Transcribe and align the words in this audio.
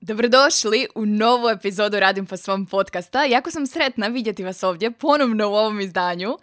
Dobrodošli 0.00 0.86
u 0.94 1.06
novu 1.06 1.48
epizodu 1.48 2.00
Radim 2.00 2.26
po 2.26 2.36
svom 2.36 2.66
podcasta. 2.66 3.24
Jako 3.24 3.50
sam 3.50 3.66
sretna 3.66 4.06
vidjeti 4.06 4.44
vas 4.44 4.62
ovdje 4.62 4.90
ponovno 4.90 5.48
u 5.48 5.54
ovom 5.54 5.80
izdanju 5.80 6.38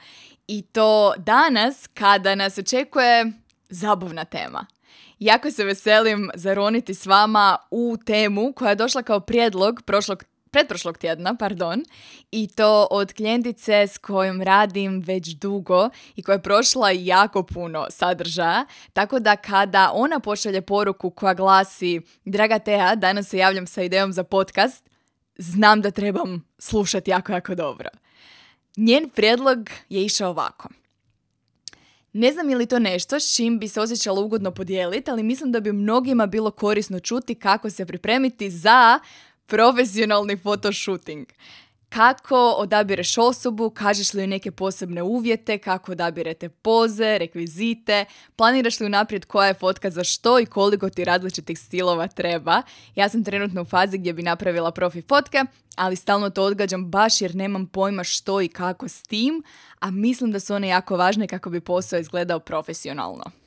i 0.47 0.61
to 0.61 1.13
danas 1.17 1.87
kada 1.93 2.35
nas 2.35 2.57
očekuje 2.57 3.31
zabavna 3.69 4.25
tema. 4.25 4.65
Jako 5.19 5.51
se 5.51 5.63
veselim 5.63 6.29
zaroniti 6.35 6.93
s 6.93 7.05
vama 7.05 7.57
u 7.71 7.97
temu 8.05 8.53
koja 8.53 8.69
je 8.69 8.75
došla 8.75 9.03
kao 9.03 9.19
prijedlog 9.19 9.81
prošlog 9.85 10.23
pretprošlog 10.55 10.97
tjedna, 10.97 11.35
pardon, 11.35 11.83
i 12.31 12.47
to 12.47 12.87
od 12.91 13.13
klijentice 13.13 13.87
s 13.87 13.97
kojom 13.97 14.41
radim 14.41 15.03
već 15.05 15.27
dugo 15.27 15.89
i 16.15 16.23
koja 16.23 16.33
je 16.33 16.41
prošla 16.41 16.91
jako 16.91 17.43
puno 17.43 17.87
sadržaja, 17.89 18.65
tako 18.93 19.19
da 19.19 19.35
kada 19.35 19.91
ona 19.93 20.19
pošalje 20.19 20.61
poruku 20.61 21.09
koja 21.09 21.33
glasi 21.33 22.01
Draga 22.25 22.59
Teja, 22.59 22.95
danas 22.95 23.27
se 23.27 23.37
javljam 23.37 23.67
sa 23.67 23.81
idejom 23.81 24.13
za 24.13 24.23
podcast, 24.23 24.89
znam 25.37 25.81
da 25.81 25.91
trebam 25.91 26.45
slušati 26.57 27.11
jako, 27.11 27.31
jako 27.31 27.55
dobro. 27.55 27.89
Njen 28.77 29.09
prijedlog 29.09 29.69
je 29.89 30.05
išao 30.05 30.29
ovako. 30.29 30.69
Ne 32.13 32.31
znam 32.31 32.49
je 32.49 32.55
li 32.55 32.65
to 32.65 32.79
nešto 32.79 33.19
s 33.19 33.35
čim 33.35 33.59
bi 33.59 33.67
se 33.67 33.81
osjećala 33.81 34.21
ugodno 34.21 34.51
podijeliti, 34.51 35.11
ali 35.11 35.23
mislim 35.23 35.51
da 35.51 35.59
bi 35.59 35.71
mnogima 35.71 36.25
bilo 36.25 36.51
korisno 36.51 36.99
čuti 36.99 37.35
kako 37.35 37.69
se 37.69 37.85
pripremiti 37.85 38.49
za 38.49 38.99
profesionalni 39.45 40.37
fotoshooting. 40.37 41.25
Kako 41.89 42.51
odabireš 42.57 43.17
osobu, 43.17 43.69
kažeš 43.69 44.13
li 44.13 44.27
neke 44.27 44.51
posebne 44.51 45.03
uvjete, 45.03 45.57
kako 45.57 45.91
odabirete 45.91 46.49
poze, 46.49 47.17
rekvizite, 47.17 48.05
planiraš 48.35 48.79
li 48.79 48.85
unaprijed 48.85 49.25
koja 49.25 49.47
je 49.47 49.53
fotka 49.53 49.89
za 49.89 50.03
što 50.03 50.39
i 50.39 50.45
koliko 50.45 50.89
ti 50.89 51.03
različitih 51.03 51.59
stilova 51.59 52.07
treba. 52.07 52.61
Ja 52.95 53.09
sam 53.09 53.23
trenutno 53.23 53.61
u 53.61 53.65
fazi 53.65 53.97
gdje 53.97 54.13
bi 54.13 54.23
napravila 54.23 54.71
profi 54.71 55.01
fotke, 55.01 55.43
ali 55.75 55.95
stalno 55.95 56.29
to 56.29 56.43
odgađam 56.43 56.85
baš 56.91 57.21
jer 57.21 57.35
nemam 57.35 57.67
pojma 57.67 58.03
što 58.03 58.41
i 58.41 58.47
kako 58.47 58.87
s 58.87 59.01
tim, 59.01 59.43
a 59.79 59.91
mislim 59.91 60.31
da 60.31 60.39
su 60.39 60.53
one 60.53 60.67
jako 60.67 60.97
važne 60.97 61.27
kako 61.27 61.49
bi 61.49 61.61
posao 61.61 61.99
izgledao 61.99 62.39
profesionalno. 62.39 63.44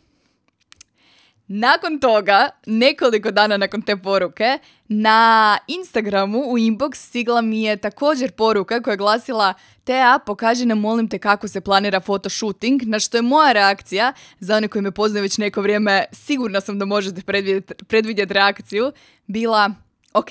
Nakon 1.49 2.01
toga, 2.01 2.49
nekoliko 2.67 3.31
dana 3.31 3.57
nakon 3.57 3.83
te 3.83 3.97
poruke, 3.97 4.59
na 4.89 5.59
Instagramu 5.67 6.39
u 6.39 6.59
inbox 6.59 6.95
stigla 6.95 7.41
mi 7.41 7.63
je 7.63 7.77
također 7.77 8.33
poruka 8.33 8.83
koja 8.83 8.93
je 8.93 8.97
glasila 8.97 9.55
Tea, 9.85 10.19
pokaži 10.27 10.67
nam 10.67 10.81
molim 10.81 11.09
te 11.09 11.19
kako 11.19 11.49
se 11.49 11.61
planira 11.61 12.01
fotoshooting, 12.01 12.83
na 12.83 12.99
što 12.99 13.17
je 13.17 13.23
moja 13.23 13.53
reakcija, 13.53 14.13
za 14.41 14.57
one 14.57 14.69
koji 14.69 14.83
me 14.83 14.91
poznaju 14.91 15.23
već 15.23 15.39
neko 15.39 15.63
vrijeme, 15.63 16.05
sigurna 16.13 16.61
sam 16.61 16.79
da 16.79 16.85
možete 16.85 17.23
predvidjeti, 17.23 17.75
predvidjeti 17.85 18.35
reakciju, 18.35 18.93
bila 19.27 19.71
ok, 20.15 20.29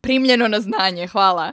primljeno 0.00 0.48
na 0.48 0.60
znanje, 0.60 1.06
hvala. 1.06 1.52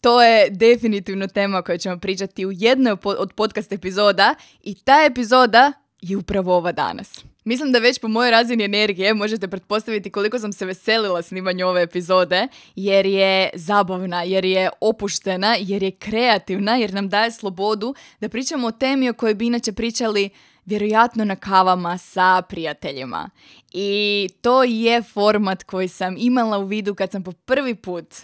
To 0.00 0.22
je 0.22 0.50
definitivno 0.50 1.26
tema 1.26 1.58
o 1.58 1.62
kojoj 1.62 1.78
ćemo 1.78 1.98
pričati 1.98 2.46
u 2.46 2.52
jednoj 2.52 2.96
od 3.04 3.32
podcast 3.32 3.72
epizoda 3.72 4.34
i 4.62 4.74
ta 4.74 5.04
epizoda 5.04 5.72
je 6.00 6.16
upravo 6.16 6.56
ova 6.56 6.72
danas. 6.72 7.29
Mislim 7.50 7.72
da 7.72 7.78
već 7.78 7.98
po 7.98 8.08
mojoj 8.08 8.30
razini 8.30 8.64
energije 8.64 9.14
možete 9.14 9.48
pretpostaviti 9.48 10.10
koliko 10.10 10.38
sam 10.38 10.52
se 10.52 10.66
veselila 10.66 11.22
snimanju 11.22 11.66
ove 11.66 11.82
epizode, 11.82 12.48
jer 12.76 13.06
je 13.06 13.50
zabavna, 13.54 14.22
jer 14.22 14.44
je 14.44 14.70
opuštena, 14.80 15.56
jer 15.60 15.82
je 15.82 15.90
kreativna, 15.90 16.76
jer 16.76 16.94
nam 16.94 17.08
daje 17.08 17.30
slobodu 17.30 17.94
da 18.20 18.28
pričamo 18.28 18.66
o 18.66 18.72
temi 18.72 19.08
o 19.08 19.12
kojoj 19.12 19.34
bi 19.34 19.46
inače 19.46 19.72
pričali 19.72 20.30
vjerojatno 20.64 21.24
na 21.24 21.36
kavama 21.36 21.98
sa 21.98 22.42
prijateljima. 22.48 23.30
I 23.72 24.28
to 24.40 24.64
je 24.64 25.02
format 25.02 25.62
koji 25.62 25.88
sam 25.88 26.16
imala 26.18 26.58
u 26.58 26.64
vidu 26.64 26.94
kad 26.94 27.10
sam 27.10 27.22
po 27.22 27.32
prvi 27.32 27.74
put 27.74 28.14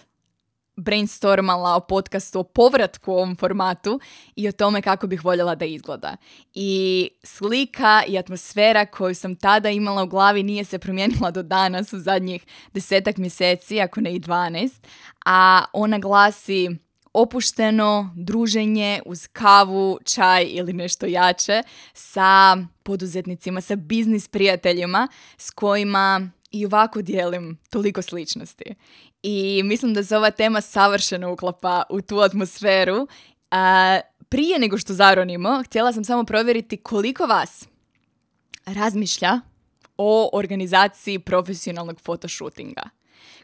brainstormala 0.77 1.75
o 1.75 1.79
podcastu, 1.79 2.39
o 2.39 2.43
povratku 2.43 3.11
u 3.11 3.15
ovom 3.15 3.35
formatu 3.35 3.99
i 4.35 4.47
o 4.47 4.51
tome 4.51 4.81
kako 4.81 5.07
bih 5.07 5.25
voljela 5.25 5.55
da 5.55 5.65
izgleda. 5.65 6.15
I 6.53 7.09
slika 7.23 8.03
i 8.07 8.17
atmosfera 8.17 8.85
koju 8.85 9.15
sam 9.15 9.35
tada 9.35 9.69
imala 9.69 10.03
u 10.03 10.07
glavi 10.07 10.43
nije 10.43 10.63
se 10.63 10.79
promijenila 10.79 11.31
do 11.31 11.43
danas 11.43 11.93
u 11.93 11.99
zadnjih 11.99 12.45
desetak 12.73 13.17
mjeseci, 13.17 13.81
ako 13.81 14.01
ne 14.01 14.15
i 14.15 14.19
dvanest, 14.19 14.87
a 15.25 15.65
ona 15.73 15.99
glasi 15.99 16.69
opušteno 17.13 18.13
druženje 18.15 19.01
uz 19.05 19.27
kavu, 19.27 19.99
čaj 20.05 20.45
ili 20.49 20.73
nešto 20.73 21.05
jače 21.05 21.63
sa 21.93 22.57
poduzetnicima, 22.83 23.61
sa 23.61 23.75
biznis 23.75 24.27
prijateljima 24.27 25.07
s 25.37 25.51
kojima 25.51 26.29
i 26.51 26.65
ovako 26.65 27.01
dijelim 27.01 27.57
toliko 27.69 28.01
sličnosti. 28.01 28.75
I 29.23 29.61
mislim 29.65 29.93
da 29.93 30.03
se 30.03 30.17
ova 30.17 30.31
tema 30.31 30.61
savršeno 30.61 31.31
uklapa 31.33 31.83
u 31.89 32.01
tu 32.01 32.19
atmosferu. 32.19 33.07
A, 33.51 33.99
prije 34.29 34.59
nego 34.59 34.77
što 34.77 34.93
zaronimo, 34.93 35.63
htjela 35.65 35.93
sam 35.93 36.03
samo 36.03 36.23
provjeriti 36.23 36.77
koliko 36.77 37.25
vas 37.25 37.67
razmišlja 38.65 39.39
o 39.97 40.29
organizaciji 40.33 41.19
profesionalnog 41.19 41.99
fotoshootinga. 42.01 42.89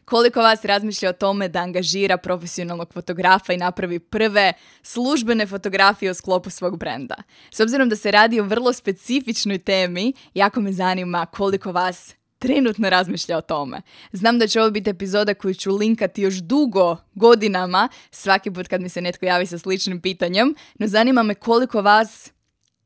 Koliko 0.04 0.40
vas 0.40 0.64
razmišlja 0.64 1.10
o 1.10 1.12
tome 1.12 1.48
da 1.48 1.58
angažira 1.58 2.16
profesionalnog 2.16 2.92
fotografa 2.92 3.52
i 3.52 3.56
napravi 3.56 3.98
prve 3.98 4.52
službene 4.82 5.46
fotografije 5.46 6.10
u 6.10 6.14
sklopu 6.14 6.50
svog 6.50 6.78
brenda. 6.78 7.14
S 7.50 7.60
obzirom 7.60 7.88
da 7.88 7.96
se 7.96 8.10
radi 8.10 8.40
o 8.40 8.44
vrlo 8.44 8.72
specifičnoj 8.72 9.58
temi, 9.58 10.12
jako 10.34 10.60
me 10.60 10.72
zanima 10.72 11.26
koliko 11.26 11.72
vas 11.72 12.14
trenutno 12.44 12.90
razmišlja 12.90 13.38
o 13.38 13.40
tome. 13.40 13.82
Znam 14.12 14.38
da 14.38 14.46
će 14.46 14.60
ovo 14.60 14.70
biti 14.70 14.90
epizoda 14.90 15.34
koju 15.34 15.54
ću 15.54 15.76
linkati 15.76 16.22
još 16.22 16.34
dugo 16.34 16.96
godinama, 17.14 17.88
svaki 18.10 18.50
put 18.50 18.68
kad 18.68 18.80
mi 18.80 18.88
se 18.88 19.00
netko 19.00 19.26
javi 19.26 19.46
sa 19.46 19.58
sličnim 19.58 20.00
pitanjem, 20.00 20.54
no 20.78 20.86
zanima 20.86 21.22
me 21.22 21.34
koliko 21.34 21.82
vas 21.82 22.32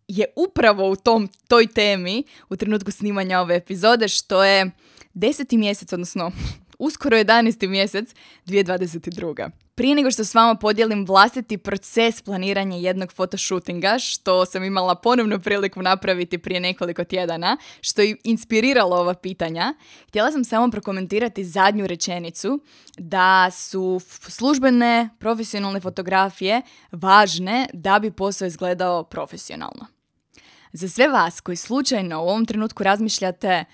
je 0.08 0.24
upravo 0.36 0.90
u 0.90 0.96
tom, 0.96 1.28
toj 1.48 1.66
temi 1.66 2.24
u 2.50 2.56
trenutku 2.56 2.90
snimanja 2.90 3.40
ove 3.40 3.56
epizode, 3.56 4.08
što 4.08 4.44
je 4.44 4.70
deseti 5.14 5.56
mjesec, 5.56 5.92
odnosno 5.92 6.30
uskoro 6.78 7.16
11. 7.16 7.68
mjesec 7.68 8.14
2022. 8.46 9.67
Prije 9.78 9.94
nego 9.94 10.10
što 10.10 10.24
s 10.24 10.34
vama 10.34 10.54
podijelim 10.54 11.04
vlastiti 11.04 11.58
proces 11.58 12.22
planiranja 12.22 12.76
jednog 12.76 13.12
fotoshootinga, 13.12 13.98
što 13.98 14.46
sam 14.46 14.64
imala 14.64 14.94
ponovno 14.94 15.38
priliku 15.38 15.82
napraviti 15.82 16.38
prije 16.38 16.60
nekoliko 16.60 17.04
tjedana, 17.04 17.56
što 17.80 18.02
je 18.02 18.16
inspiriralo 18.24 18.96
ova 18.96 19.14
pitanja, 19.14 19.74
htjela 20.08 20.32
sam 20.32 20.44
samo 20.44 20.70
prokomentirati 20.70 21.44
zadnju 21.44 21.86
rečenicu 21.86 22.60
da 22.98 23.50
su 23.50 24.00
službene 24.28 25.08
profesionalne 25.18 25.80
fotografije 25.80 26.62
važne 26.92 27.66
da 27.72 27.98
bi 27.98 28.10
posao 28.10 28.46
izgledao 28.46 29.04
profesionalno. 29.04 29.86
Za 30.72 30.88
sve 30.88 31.08
vas 31.08 31.40
koji 31.40 31.56
slučajno 31.56 32.22
u 32.22 32.28
ovom 32.28 32.46
trenutku 32.46 32.82
razmišljate 32.82 33.64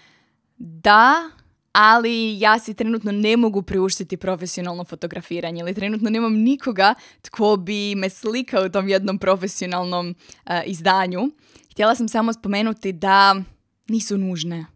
da 0.57 1.31
ali 1.75 2.41
ja 2.41 2.59
si 2.59 2.75
trenutno 2.75 3.13
ne 3.13 3.37
mogu 3.37 3.63
priuštiti 3.63 4.17
profesionalno 4.17 4.85
fotografiranje 4.85 5.61
ili 5.61 5.75
trenutno 5.75 6.11
nemam 6.11 6.35
nikoga 6.35 6.95
tko 7.23 7.57
bi 7.57 7.95
me 7.95 8.11
slikao 8.11 8.65
u 8.65 8.69
tom 8.69 8.89
jednom 8.89 9.19
profesionalnom 9.19 10.15
eh, 10.47 10.63
izdanju. 10.67 11.31
Htjela 11.71 11.95
sam 11.95 12.09
samo 12.09 12.33
spomenuti 12.33 12.93
da 12.93 13.37
nisu 13.89 14.19
nužne. 14.19 14.67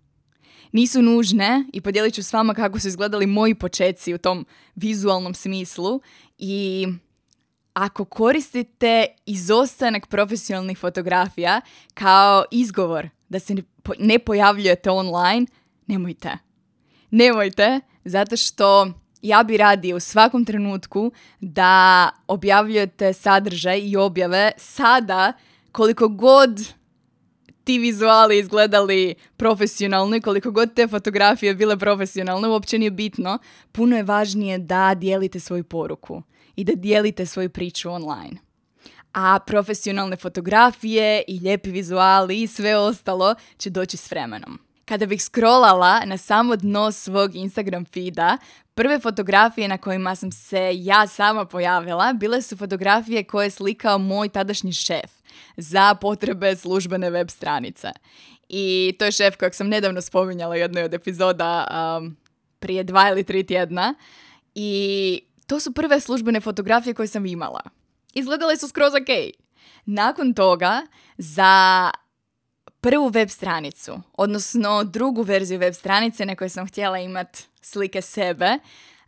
Nisu 0.73 1.03
nužne 1.03 1.65
i 1.73 1.81
podijelit 1.81 2.15
ću 2.15 2.23
s 2.23 2.33
vama 2.33 2.55
kako 2.55 2.81
su 2.81 2.89
izgledali 2.89 3.27
moji 3.27 3.55
počeci 3.55 4.15
u 4.15 4.19
tom 4.19 4.47
vizualnom 4.75 5.35
smislu 5.35 6.01
i 6.39 6.87
ako 7.73 8.05
koristite 8.05 9.07
izostanak 9.27 10.07
profesionalnih 10.07 10.79
fotografija 10.79 11.61
kao 11.95 12.45
izgovor 12.51 13.09
da 13.29 13.39
se 13.39 13.55
ne 13.99 14.19
pojavljujete 14.19 14.91
online, 14.91 15.47
nemojte 15.87 16.48
nemojte, 17.11 17.81
zato 18.05 18.37
što 18.37 18.93
ja 19.23 19.43
bi 19.43 19.57
radi 19.57 19.93
u 19.93 20.01
svakom 20.01 20.45
trenutku 20.45 21.13
da 21.41 22.11
objavljujete 22.27 23.13
sadržaj 23.13 23.81
i 23.81 23.97
objave 23.97 24.53
sada 24.57 25.33
koliko 25.73 26.09
god 26.09 26.61
ti 27.65 27.79
vizuali 27.79 28.39
izgledali 28.39 29.15
profesionalno 29.37 30.17
i 30.17 30.21
koliko 30.21 30.51
god 30.51 30.75
te 30.75 30.89
fotografije 30.89 31.55
bile 31.55 31.79
profesionalne, 31.79 32.49
uopće 32.49 32.79
nije 32.79 32.91
bitno. 32.91 33.39
Puno 33.73 33.97
je 33.97 34.03
važnije 34.03 34.59
da 34.59 34.95
dijelite 34.95 35.41
svoju 35.41 35.65
poruku 35.65 36.23
i 36.57 36.65
da 36.65 36.73
dijelite 36.75 37.27
svoju 37.27 37.51
priču 37.51 37.91
online. 37.91 38.37
A 39.15 39.39
profesionalne 39.47 40.17
fotografije 40.17 41.23
i 41.29 41.41
lijepi 41.41 41.71
vizuali 41.71 42.43
i 42.43 42.47
sve 42.47 42.77
ostalo 42.77 43.35
će 43.59 43.71
doći 43.71 43.97
s 43.97 44.11
vremenom. 44.11 44.68
Kada 44.89 45.07
bih 45.07 45.23
scrollala 45.23 46.01
na 46.05 46.17
samo 46.17 46.57
dno 46.57 46.93
svog 46.93 47.35
Instagram 47.35 47.85
feeda, 47.85 48.39
prve 48.75 49.01
fotografije 49.01 49.69
na 49.69 49.79
kojima 49.79 50.15
sam 50.15 50.33
se 50.33 50.71
ja 50.75 51.07
sama 51.07 51.45
pojavila 51.45 52.13
bile 52.13 52.43
su 52.43 52.57
fotografije 52.57 53.25
koje 53.25 53.47
je 53.47 53.51
slikao 53.51 53.99
moj 53.99 54.29
tadašnji 54.29 54.73
šef 54.73 55.11
za 55.57 55.95
potrebe 55.95 56.57
službene 56.57 57.11
web 57.11 57.29
stranice. 57.31 57.89
I 58.49 58.97
to 58.99 59.05
je 59.05 59.13
šef 59.13 59.37
kojeg 59.37 59.55
sam 59.55 59.69
nedavno 59.69 60.01
spominjala 60.01 60.55
u 60.55 60.59
jednoj 60.59 60.83
od 60.83 60.95
epizoda 60.95 61.67
um, 61.71 62.17
prije 62.59 62.85
dva 62.85 63.11
ili 63.11 63.25
tri 63.25 63.47
tjedna. 63.47 63.95
I 64.55 65.21
to 65.47 65.61
su 65.61 65.73
prve 65.73 66.01
službene 66.01 66.41
fotografije 66.41 66.95
koje 66.95 67.09
sam 67.09 67.27
imala. 67.27 67.61
Izgledale 68.15 68.57
su 68.57 68.69
skroz 68.69 68.95
ok. 68.95 69.37
Nakon 69.87 70.35
toga, 70.35 70.87
za 71.19 71.91
prvu 72.81 73.09
web 73.09 73.29
stranicu, 73.29 74.01
odnosno 74.13 74.85
drugu 74.85 75.23
verziju 75.23 75.59
web 75.59 75.75
stranice 75.75 76.27
na 76.27 76.35
kojoj 76.35 76.49
sam 76.49 76.67
htjela 76.67 76.99
imati 76.99 77.43
slike 77.61 78.03
sebe, 78.03 78.59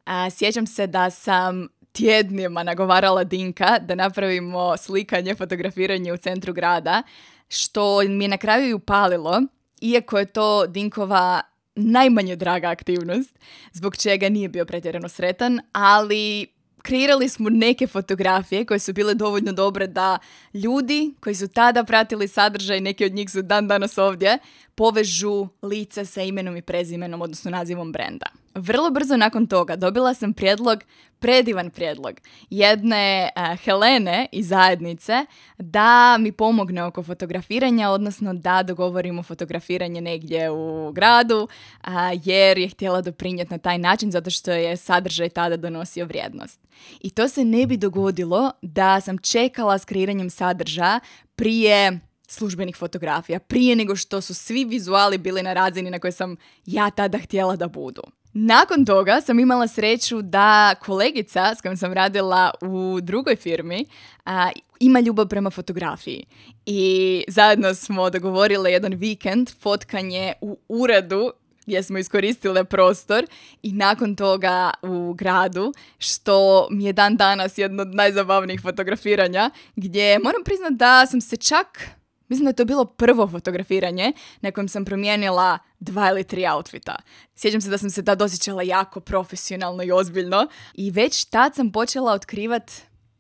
a, 0.05 0.31
sjećam 0.31 0.67
se 0.67 0.87
da 0.87 1.11
sam 1.11 1.69
tjednima 1.93 2.63
nagovarala 2.63 3.25
Dinka 3.25 3.79
da 3.79 3.95
napravimo 3.95 4.77
slikanje, 4.77 5.35
fotografiranje 5.35 6.13
u 6.13 6.17
centru 6.17 6.53
grada, 6.53 7.03
što 7.49 8.01
mi 8.09 8.25
je 8.25 8.29
na 8.29 8.37
kraju 8.37 8.69
i 8.69 8.75
upalilo, 8.75 9.43
iako 9.81 10.19
je 10.19 10.25
to 10.27 10.67
Dinkova 10.67 11.43
najmanje 11.75 12.37
draga 12.37 12.69
aktivnost, 12.69 13.39
zbog 13.73 13.97
čega 13.97 14.29
nije 14.29 14.49
bio 14.49 14.65
pretjerano 14.65 15.09
sretan, 15.09 15.61
ali 15.73 16.47
kreirali 16.83 17.29
smo 17.29 17.51
neke 17.51 17.87
fotografije 17.87 18.65
koje 18.65 18.79
su 18.79 18.93
bile 18.93 19.15
dovoljno 19.15 19.53
dobre 19.53 19.87
da 19.87 20.19
ljudi 20.55 21.15
koji 21.21 21.35
su 21.35 21.49
tada 21.49 21.85
pratili 21.85 22.29
sadržaj, 22.29 22.81
neki 22.81 23.05
od 23.05 23.13
njih 23.13 23.31
su 23.31 23.43
dan 23.43 23.69
danas 23.69 23.99
ovdje, 23.99 24.39
povežu 24.75 25.49
lice 25.63 26.05
sa 26.05 26.23
imenom 26.23 26.57
i 26.57 26.63
prezimenom, 26.63 27.23
odnosno 27.23 27.51
nazivom 27.51 27.93
brenda. 27.93 28.27
Vrlo 28.55 28.91
brzo 28.91 29.17
nakon 29.17 29.47
toga 29.47 29.77
dobila 29.77 30.15
sam 30.15 30.33
prijedlog, 30.33 30.85
predivan 31.19 31.71
prijedlog, 31.71 32.15
jedne 32.51 33.31
uh, 33.37 33.59
Helene 33.61 34.27
iz 34.33 34.49
zajednice 34.49 35.27
da 35.59 36.17
mi 36.19 36.33
pomogne 36.33 36.85
oko 36.85 37.03
fotografiranja, 37.03 37.91
odnosno 37.91 38.35
da 38.35 38.63
dogovorimo 38.63 39.23
fotografiranje 39.23 40.01
negdje 40.01 40.51
u 40.51 40.93
gradu, 40.93 41.49
uh, 41.87 41.93
jer 42.25 42.59
je 42.59 42.69
htjela 42.69 43.01
doprinijeti 43.01 43.55
na 43.55 43.59
taj 43.59 43.79
način 43.79 44.11
zato 44.11 44.31
što 44.31 44.53
je 44.53 44.77
sadržaj 44.77 45.29
tada 45.29 45.57
donosio 45.57 46.07
vrijednost. 46.07 46.61
I 47.01 47.11
to 47.11 47.29
se 47.29 47.45
ne 47.45 47.67
bi 47.67 47.77
dogodilo 47.77 48.53
da 48.63 49.01
sam 49.01 49.19
čekala 49.19 49.79
s 49.79 49.85
kreiranjem 49.85 50.31
sadržaja 50.31 51.01
prije 51.37 52.01
službenih 52.31 52.77
fotografija, 52.77 53.39
prije 53.39 53.77
nego 53.77 53.97
što 53.97 54.21
su 54.21 54.35
svi 54.35 54.65
vizuali 54.65 55.19
bili 55.19 55.43
na 55.43 55.53
razini 55.53 55.91
na 55.91 55.99
kojoj 55.99 56.13
sam 56.13 56.37
ja 56.67 56.91
tada 56.91 57.19
htjela 57.19 57.57
da 57.57 57.69
budu. 57.69 58.03
Nakon 58.33 58.85
toga 58.85 59.21
sam 59.21 59.39
imala 59.39 59.69
sreću 59.69 60.23
da 60.23 60.75
kolegica 60.81 61.55
s 61.55 61.61
kojom 61.61 61.77
sam 61.77 61.93
radila 61.93 62.51
u 62.61 63.01
drugoj 63.01 63.37
firmi 63.37 63.87
a, 64.25 64.51
ima 64.81 65.01
ljubav 65.01 65.29
prema 65.29 65.51
fotografiji. 65.51 66.27
I 66.67 67.25
zajedno 67.29 67.75
smo 67.75 68.11
dogovorile 68.11 68.73
jedan 68.73 68.95
vikend 68.95 69.51
fotkanje 69.61 70.33
u 70.41 70.59
uredu 70.69 71.33
gdje 71.67 71.83
smo 71.83 71.99
iskoristile 71.99 72.65
prostor 72.65 73.27
i 73.63 73.73
nakon 73.73 74.17
toga 74.17 74.71
u 74.83 75.13
gradu, 75.13 75.73
što 75.99 76.69
mi 76.71 76.85
je 76.85 76.93
dan 76.93 77.17
danas 77.17 77.59
jedno 77.59 77.83
od 77.83 77.95
najzabavnijih 77.95 78.61
fotografiranja, 78.63 79.51
gdje 79.77 80.19
moram 80.19 80.45
priznati 80.45 80.75
da 80.75 81.07
sam 81.07 81.21
se 81.21 81.37
čak 81.37 81.91
Mislim 82.31 82.45
da 82.45 82.51
je 82.51 82.57
to 82.57 82.65
bilo 82.65 82.85
prvo 82.85 83.29
fotografiranje 83.29 84.13
na 84.41 84.51
kojem 84.51 84.69
sam 84.69 84.85
promijenila 84.85 85.59
dva 85.81 86.09
ili 86.11 86.25
tri 86.25 86.47
outfita. 86.47 86.97
Sjećam 87.35 87.61
se 87.61 87.71
da 87.71 87.79
sam 87.79 87.91
se 87.91 88.05
tad 88.05 88.23
osjećala 88.23 88.63
jako 88.63 89.01
profesionalno 89.01 89.83
i 89.83 89.93
ozbiljno 89.93 90.47
i 90.75 90.91
već 90.91 91.25
tad 91.25 91.55
sam 91.55 91.73
počela 91.73 92.13
otkrivat 92.13 92.73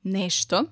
nešto 0.03 0.65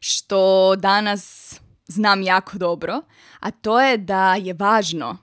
što 0.00 0.74
danas 0.76 1.54
znam 1.86 2.22
jako 2.22 2.58
dobro, 2.58 3.02
a 3.40 3.50
to 3.50 3.80
je 3.80 3.96
da 3.96 4.34
je 4.34 4.54
važno 4.54 5.16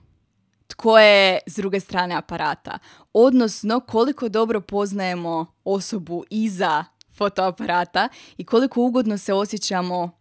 tko 0.66 0.98
je 0.98 1.38
s 1.46 1.56
druge 1.56 1.80
strane 1.80 2.14
aparata, 2.14 2.78
odnosno 3.12 3.80
koliko 3.80 4.28
dobro 4.28 4.60
poznajemo 4.60 5.46
osobu 5.64 6.24
iza 6.30 6.84
fotoaparata 7.14 8.08
i 8.36 8.44
koliko 8.44 8.82
ugodno 8.82 9.18
se 9.18 9.32
osjećamo 9.32 10.17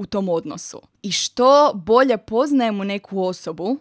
u 0.00 0.06
tom 0.06 0.28
odnosu. 0.28 0.80
I 1.02 1.12
što 1.12 1.72
bolje 1.74 2.18
poznajemo 2.18 2.84
neku 2.84 3.22
osobu, 3.22 3.76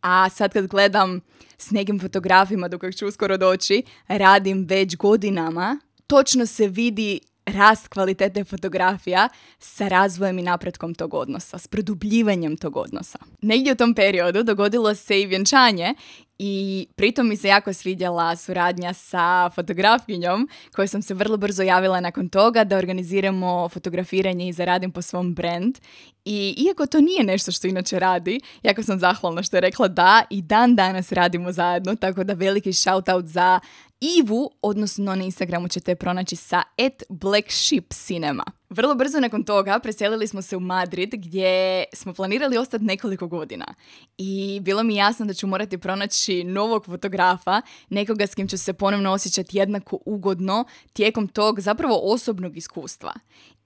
a 0.00 0.28
sad 0.28 0.52
kad 0.52 0.66
gledam 0.66 1.20
s 1.58 1.70
nekim 1.70 2.00
fotografima 2.00 2.68
do 2.68 2.78
kojih 2.78 2.96
ću 2.96 3.06
uskoro 3.06 3.36
doći, 3.36 3.82
radim 4.08 4.66
već 4.68 4.96
godinama, 4.96 5.80
točno 6.06 6.46
se 6.46 6.66
vidi 6.68 7.20
rast 7.50 7.88
kvalitete 7.88 8.44
fotografija 8.44 9.28
sa 9.58 9.88
razvojem 9.88 10.38
i 10.38 10.42
napretkom 10.42 10.94
tog 10.94 11.14
odnosa, 11.14 11.58
s 11.58 11.66
produbljivanjem 11.66 12.56
tog 12.56 12.76
odnosa. 12.76 13.18
Negdje 13.42 13.72
u 13.72 13.76
tom 13.76 13.94
periodu 13.94 14.42
dogodilo 14.42 14.94
se 14.94 15.20
i 15.20 15.26
vjenčanje 15.26 15.94
i 16.42 16.86
pritom 16.96 17.28
mi 17.28 17.36
se 17.36 17.48
jako 17.48 17.72
svidjela 17.72 18.36
suradnja 18.36 18.92
sa 18.92 19.50
fotografkinjom 19.54 20.48
kojoj 20.74 20.88
sam 20.88 21.02
se 21.02 21.14
vrlo 21.14 21.36
brzo 21.36 21.62
javila 21.62 22.00
nakon 22.00 22.28
toga 22.28 22.64
da 22.64 22.76
organiziramo 22.76 23.68
fotografiranje 23.68 24.48
i 24.48 24.52
zaradim 24.52 24.90
po 24.90 25.02
svom 25.02 25.34
brand. 25.34 25.78
I 26.24 26.54
iako 26.66 26.86
to 26.86 27.00
nije 27.00 27.24
nešto 27.24 27.52
što 27.52 27.68
inače 27.68 27.98
radi, 27.98 28.40
jako 28.62 28.82
sam 28.82 28.98
zahvalna 28.98 29.42
što 29.42 29.56
je 29.56 29.60
rekla 29.60 29.88
da 29.88 30.22
i 30.30 30.42
dan 30.42 30.76
danas 30.76 31.12
radimo 31.12 31.52
zajedno, 31.52 31.94
tako 31.94 32.24
da 32.24 32.32
veliki 32.32 32.72
shout 32.72 33.08
out 33.08 33.26
za 33.26 33.60
Ivu, 34.00 34.50
odnosno 34.62 35.16
na 35.16 35.24
Instagramu 35.24 35.68
ćete 35.68 35.94
pronaći 35.94 36.36
sa 36.36 36.62
at 36.86 37.02
Black 37.08 37.46
Sheep 37.50 37.84
Cinema. 37.92 38.44
Vrlo 38.70 38.94
brzo 38.94 39.20
nakon 39.20 39.44
toga 39.44 39.78
preselili 39.78 40.26
smo 40.26 40.42
se 40.42 40.56
u 40.56 40.60
Madrid 40.60 41.10
gdje 41.12 41.84
smo 41.92 42.14
planirali 42.14 42.58
ostati 42.58 42.84
nekoliko 42.84 43.26
godina. 43.26 43.74
I 44.18 44.60
bilo 44.62 44.82
mi 44.82 44.96
jasno 44.96 45.26
da 45.26 45.34
ću 45.34 45.46
morati 45.46 45.78
pronaći 45.78 46.44
novog 46.44 46.86
fotografa, 46.86 47.62
nekoga 47.88 48.26
s 48.26 48.34
kim 48.34 48.48
ću 48.48 48.58
se 48.58 48.72
ponovno 48.72 49.12
osjećati 49.12 49.58
jednako 49.58 49.98
ugodno 50.06 50.64
tijekom 50.92 51.28
tog 51.28 51.60
zapravo 51.60 52.00
osobnog 52.02 52.56
iskustva. 52.56 53.12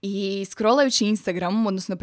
I 0.06 0.44
scrollajući 0.44 1.06
Instagram, 1.06 1.66
odnosno 1.66 1.96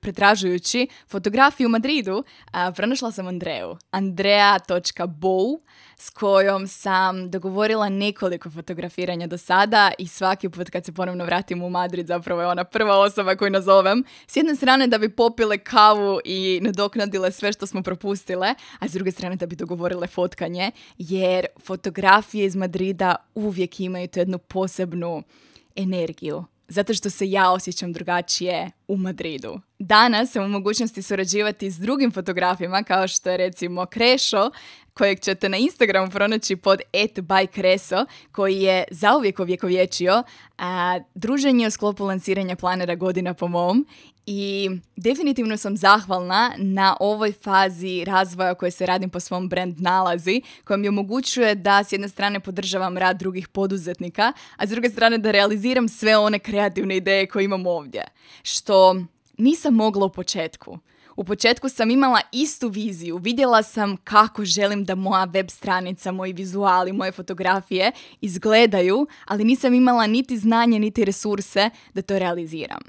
pretražujući 0.00 0.86
fotografiju 1.08 1.66
u 1.66 1.70
Madridu, 1.70 2.24
a, 2.52 2.72
pronašla 2.72 3.12
sam 3.12 3.26
Andreju. 3.26 3.76
Andrea.bow 3.90 5.60
s 5.96 6.10
kojom 6.10 6.66
sam 6.66 7.30
dogovorila 7.30 7.88
nekoliko 7.88 8.50
fotografiranja 8.50 9.26
do 9.26 9.38
sada 9.38 9.92
i 9.98 10.08
svaki 10.08 10.48
put 10.48 10.70
kad 10.70 10.84
se 10.84 10.92
ponovno 10.92 11.24
vratim 11.24 11.62
u 11.62 11.70
Madrid 11.70 12.06
zapravo 12.06 12.40
je 12.40 12.46
ona 12.46 12.64
prva 12.64 12.98
osoba 12.98 13.36
koju 13.36 13.50
nazovem. 13.50 14.04
S 14.26 14.36
jedne 14.36 14.54
strane 14.54 14.86
da 14.86 14.98
bi 14.98 15.08
popile 15.08 15.58
kavu 15.58 16.20
i 16.24 16.60
nadoknadile 16.62 17.32
sve 17.32 17.52
što 17.52 17.66
smo 17.66 17.82
propustile, 17.82 18.54
a 18.78 18.88
s 18.88 18.92
druge 18.92 19.10
strane 19.10 19.36
da 19.36 19.46
bi 19.46 19.56
dogovorile 19.56 20.06
fotkanje, 20.06 20.70
jer 20.98 21.46
fotografije 21.64 22.46
iz 22.46 22.56
Madrida 22.56 23.16
uvijek 23.34 23.80
imaju 23.80 24.08
tu 24.08 24.18
jednu 24.18 24.38
posebnu 24.38 25.22
energiju 25.76 26.44
zato 26.68 26.94
što 26.94 27.10
se 27.10 27.30
ja 27.30 27.50
osjećam 27.50 27.92
drugačije 27.92 28.70
u 28.92 28.96
Madridu. 28.96 29.60
Danas 29.78 30.30
sam 30.32 30.44
u 30.44 30.48
mogućnosti 30.48 31.02
surađivati 31.02 31.70
s 31.70 31.78
drugim 31.78 32.12
fotografima 32.12 32.82
kao 32.82 33.08
što 33.08 33.30
je 33.30 33.36
recimo 33.36 33.86
Krešo 33.86 34.50
kojeg 34.94 35.20
ćete 35.20 35.48
na 35.48 35.56
Instagramu 35.56 36.10
pronaći 36.10 36.56
pod 36.56 36.80
@bykreso 36.92 38.06
koji 38.32 38.60
je 38.60 38.84
zauvijek 38.90 39.40
ovjekovječio 39.40 40.22
a, 40.58 40.98
druženje 41.14 41.66
u 41.66 41.70
sklopu 41.70 42.04
lansiranja 42.04 42.56
planera 42.56 42.94
godina 42.94 43.34
po 43.34 43.48
mom 43.48 43.86
i 44.26 44.70
definitivno 44.96 45.56
sam 45.56 45.76
zahvalna 45.76 46.52
na 46.58 46.96
ovoj 47.00 47.32
fazi 47.32 48.04
razvoja 48.04 48.54
koje 48.54 48.70
se 48.70 48.86
radim 48.86 49.10
po 49.10 49.20
svom 49.20 49.48
brand 49.48 49.80
nalazi, 49.80 50.42
koja 50.64 50.76
mi 50.76 50.88
omogućuje 50.88 51.54
da 51.54 51.84
s 51.84 51.92
jedne 51.92 52.08
strane 52.08 52.40
podržavam 52.40 52.98
rad 52.98 53.18
drugih 53.18 53.48
poduzetnika, 53.48 54.32
a 54.56 54.66
s 54.66 54.70
druge 54.70 54.90
strane 54.90 55.18
da 55.18 55.30
realiziram 55.30 55.88
sve 55.88 56.16
one 56.16 56.38
kreativne 56.38 56.96
ideje 56.96 57.26
koje 57.26 57.44
imam 57.44 57.66
ovdje. 57.66 58.04
Što 58.42 58.81
nisam 59.38 59.74
mogla 59.74 60.06
u 60.06 60.12
početku. 60.12 60.78
U 61.16 61.24
početku 61.24 61.68
sam 61.68 61.90
imala 61.90 62.20
istu 62.32 62.68
viziju, 62.68 63.16
vidjela 63.16 63.62
sam 63.62 63.96
kako 63.96 64.44
želim 64.44 64.84
da 64.84 64.94
moja 64.94 65.24
web 65.24 65.50
stranica, 65.50 66.12
moji 66.12 66.32
vizuali, 66.32 66.92
moje 66.92 67.12
fotografije 67.12 67.92
izgledaju, 68.20 69.06
ali 69.26 69.44
nisam 69.44 69.74
imala 69.74 70.06
niti 70.06 70.38
znanje, 70.38 70.78
niti 70.78 71.04
resurse 71.04 71.70
da 71.94 72.02
to 72.02 72.18
realiziram. 72.18 72.82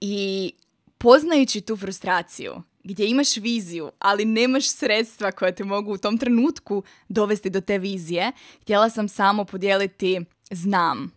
I 0.00 0.52
poznajući 0.98 1.60
tu 1.60 1.76
frustraciju, 1.76 2.62
gdje 2.84 3.06
imaš 3.06 3.36
viziju, 3.36 3.90
ali 3.98 4.24
nemaš 4.24 4.68
sredstva 4.68 5.32
koja 5.32 5.52
te 5.52 5.64
mogu 5.64 5.92
u 5.92 5.98
tom 5.98 6.18
trenutku 6.18 6.82
dovesti 7.08 7.50
do 7.50 7.60
te 7.60 7.78
vizije, 7.78 8.32
htjela 8.62 8.90
sam 8.90 9.08
samo 9.08 9.44
podijeliti 9.44 10.20
znam 10.50 11.15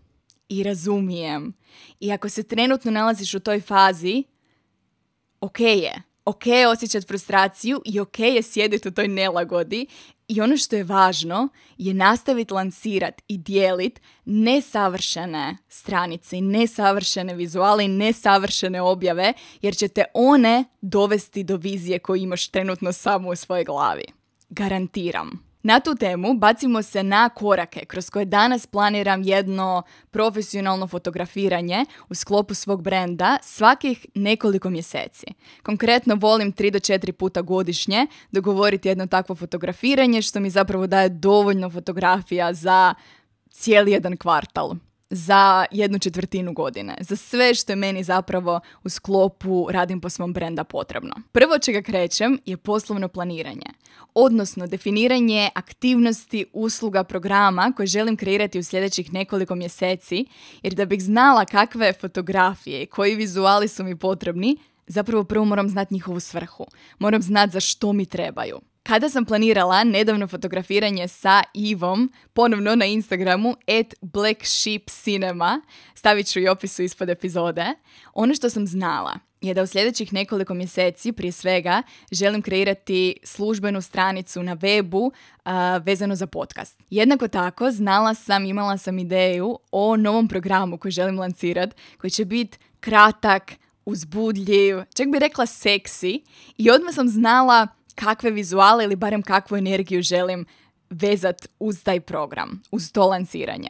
i 0.49 0.63
razumijem. 0.63 1.53
I 1.99 2.11
ako 2.11 2.29
se 2.29 2.43
trenutno 2.43 2.91
nalaziš 2.91 3.33
u 3.33 3.39
toj 3.39 3.61
fazi, 3.61 4.23
ok 5.41 5.59
je. 5.59 6.01
Ok 6.25 6.47
je 6.47 6.67
osjećati 6.67 7.07
frustraciju 7.07 7.81
i 7.85 7.99
ok 7.99 8.19
je 8.19 8.43
sjediti 8.43 8.87
u 8.87 8.91
toj 8.91 9.07
nelagodi 9.07 9.87
i 10.27 10.41
ono 10.41 10.57
što 10.57 10.75
je 10.75 10.83
važno 10.83 11.49
je 11.77 11.93
nastaviti 11.93 12.53
lansirat 12.53 13.21
i 13.27 13.37
dijelit 13.37 14.01
nesavršene 14.25 15.57
stranice 15.69 16.37
i 16.37 16.41
nesavršene 16.41 17.33
vizuale 17.33 17.85
i 17.85 17.87
nesavršene 17.87 18.81
objave 18.81 19.33
jer 19.61 19.75
će 19.75 19.87
te 19.87 20.03
one 20.13 20.63
dovesti 20.81 21.43
do 21.43 21.55
vizije 21.55 21.99
koju 21.99 22.21
imaš 22.21 22.47
trenutno 22.47 22.93
samo 22.93 23.29
u 23.29 23.35
svojoj 23.35 23.63
glavi. 23.63 24.05
Garantiram. 24.49 25.48
Na 25.63 25.79
tu 25.79 25.95
temu 25.95 26.33
bacimo 26.33 26.81
se 26.81 27.03
na 27.03 27.29
korake 27.29 27.85
kroz 27.85 28.09
koje 28.09 28.25
danas 28.25 28.65
planiram 28.65 29.23
jedno 29.23 29.83
profesionalno 30.11 30.87
fotografiranje 30.87 31.85
u 32.09 32.15
sklopu 32.15 32.53
svog 32.53 32.81
brenda 32.81 33.37
svakih 33.41 34.05
nekoliko 34.15 34.69
mjeseci. 34.69 35.25
Konkretno 35.63 36.15
volim 36.15 36.53
3 36.53 36.71
do 36.71 36.79
4 36.79 37.11
puta 37.11 37.41
godišnje 37.41 38.07
dogovoriti 38.31 38.87
jedno 38.87 39.07
takvo 39.07 39.35
fotografiranje 39.35 40.21
što 40.21 40.39
mi 40.39 40.49
zapravo 40.49 40.87
daje 40.87 41.09
dovoljno 41.09 41.69
fotografija 41.69 42.53
za 42.53 42.93
cijeli 43.49 43.91
jedan 43.91 44.17
kvartal 44.17 44.75
za 45.09 45.65
jednu 45.71 45.99
četvrtinu 45.99 46.53
godine. 46.53 46.97
Za 46.99 47.15
sve 47.15 47.53
što 47.53 47.71
je 47.71 47.75
meni 47.75 48.03
zapravo 48.03 48.59
u 48.83 48.89
sklopu 48.89 49.67
radim 49.71 50.01
po 50.01 50.09
svom 50.09 50.33
brenda 50.33 50.63
potrebno. 50.63 51.15
Prvo 51.31 51.59
čega 51.59 51.81
krećem 51.81 52.39
je 52.45 52.57
poslovno 52.57 53.07
planiranje. 53.07 53.65
Odnosno 54.13 54.67
definiranje 54.67 55.49
aktivnosti, 55.55 56.45
usluga, 56.53 57.03
programa 57.03 57.73
koje 57.75 57.87
želim 57.87 58.17
kreirati 58.17 58.59
u 58.59 58.63
sljedećih 58.63 59.13
nekoliko 59.13 59.55
mjeseci, 59.55 60.25
jer 60.61 60.73
da 60.73 60.85
bih 60.85 61.03
znala 61.03 61.45
kakve 61.45 61.93
fotografije 61.93 62.83
i 62.83 62.85
koji 62.85 63.15
vizuali 63.15 63.67
su 63.67 63.83
mi 63.83 63.95
potrebni, 63.95 64.57
zapravo 64.87 65.23
prvo 65.23 65.45
moram 65.45 65.69
znati 65.69 65.93
njihovu 65.93 66.19
svrhu. 66.19 66.65
Moram 66.99 67.21
znati 67.21 67.53
za 67.53 67.59
što 67.59 67.93
mi 67.93 68.05
trebaju. 68.05 68.59
Kada 68.89 69.09
sam 69.09 69.25
planirala 69.25 69.83
nedavno 69.83 70.27
fotografiranje 70.27 71.07
sa 71.07 71.43
Ivom, 71.53 72.11
ponovno 72.33 72.75
na 72.75 72.85
Instagramu, 72.85 73.55
at 73.67 73.93
Black 74.01 74.45
Sheep 74.45 74.89
Cinema, 74.89 75.61
stavit 75.95 76.27
ću 76.27 76.39
i 76.39 76.47
opisu 76.47 76.83
ispod 76.83 77.09
epizode, 77.09 77.65
ono 78.13 78.35
što 78.35 78.49
sam 78.49 78.67
znala 78.67 79.19
je 79.41 79.53
da 79.53 79.63
u 79.63 79.67
sljedećih 79.67 80.13
nekoliko 80.13 80.53
mjeseci, 80.53 81.11
prije 81.11 81.31
svega, 81.31 81.83
želim 82.11 82.41
kreirati 82.41 83.17
službenu 83.23 83.81
stranicu 83.81 84.43
na 84.43 84.55
webu 84.55 85.11
vezano 85.83 86.15
za 86.15 86.27
podcast. 86.27 86.79
Jednako 86.89 87.27
tako, 87.27 87.71
znala 87.71 88.13
sam, 88.13 88.45
imala 88.45 88.77
sam 88.77 88.99
ideju 88.99 89.59
o 89.71 89.97
novom 89.97 90.27
programu 90.27 90.77
koji 90.77 90.91
želim 90.91 91.19
lancirati, 91.19 91.75
koji 91.97 92.11
će 92.11 92.25
biti 92.25 92.57
kratak, 92.79 93.51
uzbudljiv, 93.85 94.77
čak 94.95 95.07
bi 95.07 95.19
rekla 95.19 95.45
seksi 95.45 96.23
i 96.57 96.71
odmah 96.71 96.93
sam 96.93 97.09
znala 97.09 97.67
kakve 97.95 98.31
vizuale 98.31 98.83
ili 98.83 98.95
barem 98.95 99.21
kakvu 99.21 99.57
energiju 99.57 100.01
želim 100.01 100.45
vezat 100.89 101.47
uz 101.59 101.83
taj 101.83 101.99
program, 101.99 102.61
uz 102.71 102.91
to 102.91 103.07
lanciranje. 103.07 103.69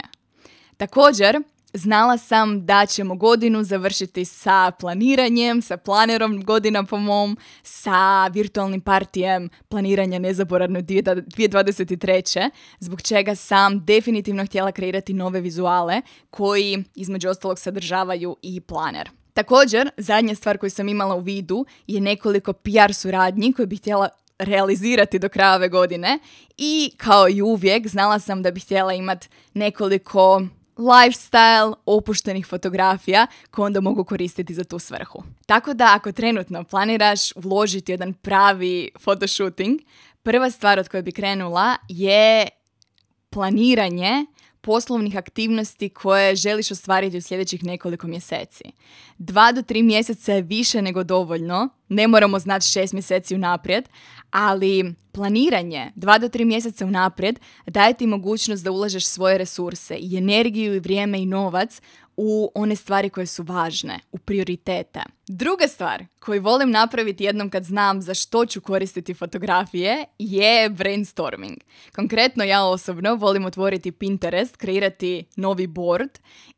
Također, 0.78 1.42
znala 1.74 2.18
sam 2.18 2.66
da 2.66 2.86
ćemo 2.86 3.16
godinu 3.16 3.64
završiti 3.64 4.26
sa 4.26 4.72
planiranjem, 4.80 5.62
sa 5.62 5.78
planerom 5.78 6.44
godina 6.44 6.84
po 6.84 6.98
mom, 6.98 7.38
sa 7.64 8.28
virtualnim 8.28 8.82
partijem 8.82 9.50
planiranja 9.70 10.20
nezaboravno 10.20 10.80
2023. 10.80 12.50
Zbog 12.80 13.02
čega 13.02 13.36
sam 13.36 13.86
definitivno 13.86 14.46
htjela 14.46 14.72
kreirati 14.72 15.14
nove 15.14 15.42
vizuale 15.42 16.02
koji 16.30 16.84
između 16.96 17.30
ostalog 17.30 17.60
sadržavaju 17.60 18.38
i 18.42 18.62
planer. 18.62 19.10
Također, 19.40 19.90
zadnja 19.98 20.36
stvar 20.36 20.58
koju 20.58 20.70
sam 20.70 20.90
imala 20.90 21.16
u 21.16 21.20
vidu 21.20 21.66
je 21.88 22.02
nekoliko 22.02 22.54
PR 22.54 22.94
suradnji 22.94 23.54
koje 23.54 23.68
bih 23.68 23.80
htjela 23.80 24.10
realizirati 24.40 25.20
do 25.20 25.30
kraja 25.30 25.56
ove 25.56 25.70
godine 25.70 26.20
i 26.58 26.92
kao 26.98 27.30
i 27.30 27.42
uvijek 27.42 27.88
znala 27.88 28.20
sam 28.20 28.44
da 28.44 28.52
bih 28.52 28.64
htjela 28.64 28.94
imati 28.94 29.30
nekoliko 29.54 30.42
lifestyle 30.78 31.74
opuštenih 31.86 32.46
fotografija 32.46 33.28
koje 33.52 33.66
onda 33.66 33.82
mogu 33.82 34.04
koristiti 34.04 34.54
za 34.54 34.64
tu 34.64 34.80
svrhu. 34.80 35.24
Tako 35.46 35.74
da 35.74 35.94
ako 35.96 36.12
trenutno 36.12 36.64
planiraš 36.64 37.32
uložiti 37.36 37.92
jedan 37.92 38.14
pravi 38.14 38.90
photoshooting, 39.04 39.80
prva 40.24 40.52
stvar 40.52 40.80
od 40.80 40.90
koje 40.90 41.04
bi 41.04 41.12
krenula 41.12 41.76
je 41.88 42.48
planiranje 43.30 44.26
poslovnih 44.70 45.18
aktivnosti 45.18 45.90
koje 45.90 46.36
želiš 46.36 46.72
ostvariti 46.72 47.18
u 47.18 47.22
sljedećih 47.22 47.64
nekoliko 47.64 48.08
mjeseci. 48.08 48.64
Dva 49.18 49.52
do 49.52 49.62
tri 49.62 49.84
mjeseca 49.84 50.34
je 50.34 50.42
više 50.42 50.82
nego 50.82 51.04
dovoljno, 51.04 51.70
ne 51.88 52.08
moramo 52.08 52.40
znati 52.40 52.66
šest 52.66 52.94
mjeseci 52.94 53.36
unaprijed, 53.36 53.90
ali 54.32 54.94
planiranje 55.12 55.92
dva 55.96 56.18
do 56.18 56.30
tri 56.30 56.46
mjeseca 56.46 56.86
unaprijed 56.86 57.40
daje 57.68 57.94
ti 57.94 58.08
mogućnost 58.08 58.64
da 58.64 58.72
ulažeš 58.72 59.06
svoje 59.06 59.38
resurse 59.38 59.96
i 59.96 60.18
energiju 60.18 60.76
i 60.76 60.80
vrijeme 60.80 61.22
i 61.22 61.26
novac 61.26 61.82
u 62.22 62.52
one 62.56 62.76
stvari 62.76 63.10
koje 63.10 63.26
su 63.26 63.44
važne, 63.44 64.00
u 64.12 64.18
prioritete. 64.18 65.04
Druga 65.28 65.68
stvar 65.68 66.06
koju 66.20 66.42
volim 66.42 66.72
napraviti 66.72 67.24
jednom 67.24 67.50
kad 67.50 67.64
znam 67.64 68.02
za 68.02 68.14
što 68.14 68.46
ću 68.46 68.62
koristiti 68.62 69.14
fotografije 69.14 70.06
je 70.20 70.70
brainstorming. 70.70 71.58
Konkretno 71.96 72.44
ja 72.44 72.64
osobno 72.64 73.16
volim 73.16 73.46
otvoriti 73.46 73.92
Pinterest, 73.92 74.58
kreirati 74.58 75.26
novi 75.36 75.68
board 75.68 76.10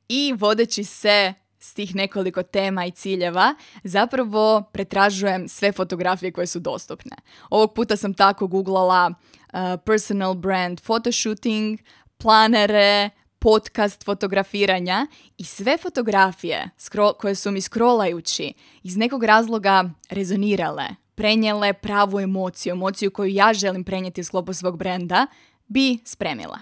i 0.09 0.33
vodeći 0.37 0.83
se 0.83 1.33
s 1.59 1.73
tih 1.73 1.95
nekoliko 1.95 2.43
tema 2.43 2.85
i 2.85 2.91
ciljeva 2.91 3.55
zapravo 3.83 4.63
pretražujem 4.73 5.47
sve 5.47 5.71
fotografije 5.71 6.31
koje 6.31 6.47
su 6.47 6.59
dostupne. 6.59 7.15
Ovog 7.49 7.73
puta 7.73 7.97
sam 7.97 8.13
tako 8.13 8.47
googlala 8.47 9.09
uh, 9.09 9.59
personal 9.85 10.33
brand 10.33 10.81
photoshooting, 10.81 11.79
planere, 12.17 13.09
podcast 13.41 14.03
fotografiranja 14.05 15.07
i 15.37 15.43
sve 15.43 15.77
fotografije 15.77 16.69
koje 17.17 17.35
su 17.35 17.51
mi 17.51 17.61
scrollajući 17.61 18.53
iz 18.83 18.97
nekog 18.97 19.23
razloga 19.23 19.89
rezonirale, 20.09 20.83
prenijele 21.15 21.73
pravu 21.73 22.19
emociju, 22.19 22.71
emociju 22.71 23.11
koju 23.11 23.33
ja 23.33 23.53
želim 23.53 23.83
prenijeti 23.83 24.21
u 24.21 24.23
sklopu 24.23 24.53
svog 24.53 24.77
brenda, 24.77 25.27
bi 25.67 25.97
spremila. 26.05 26.59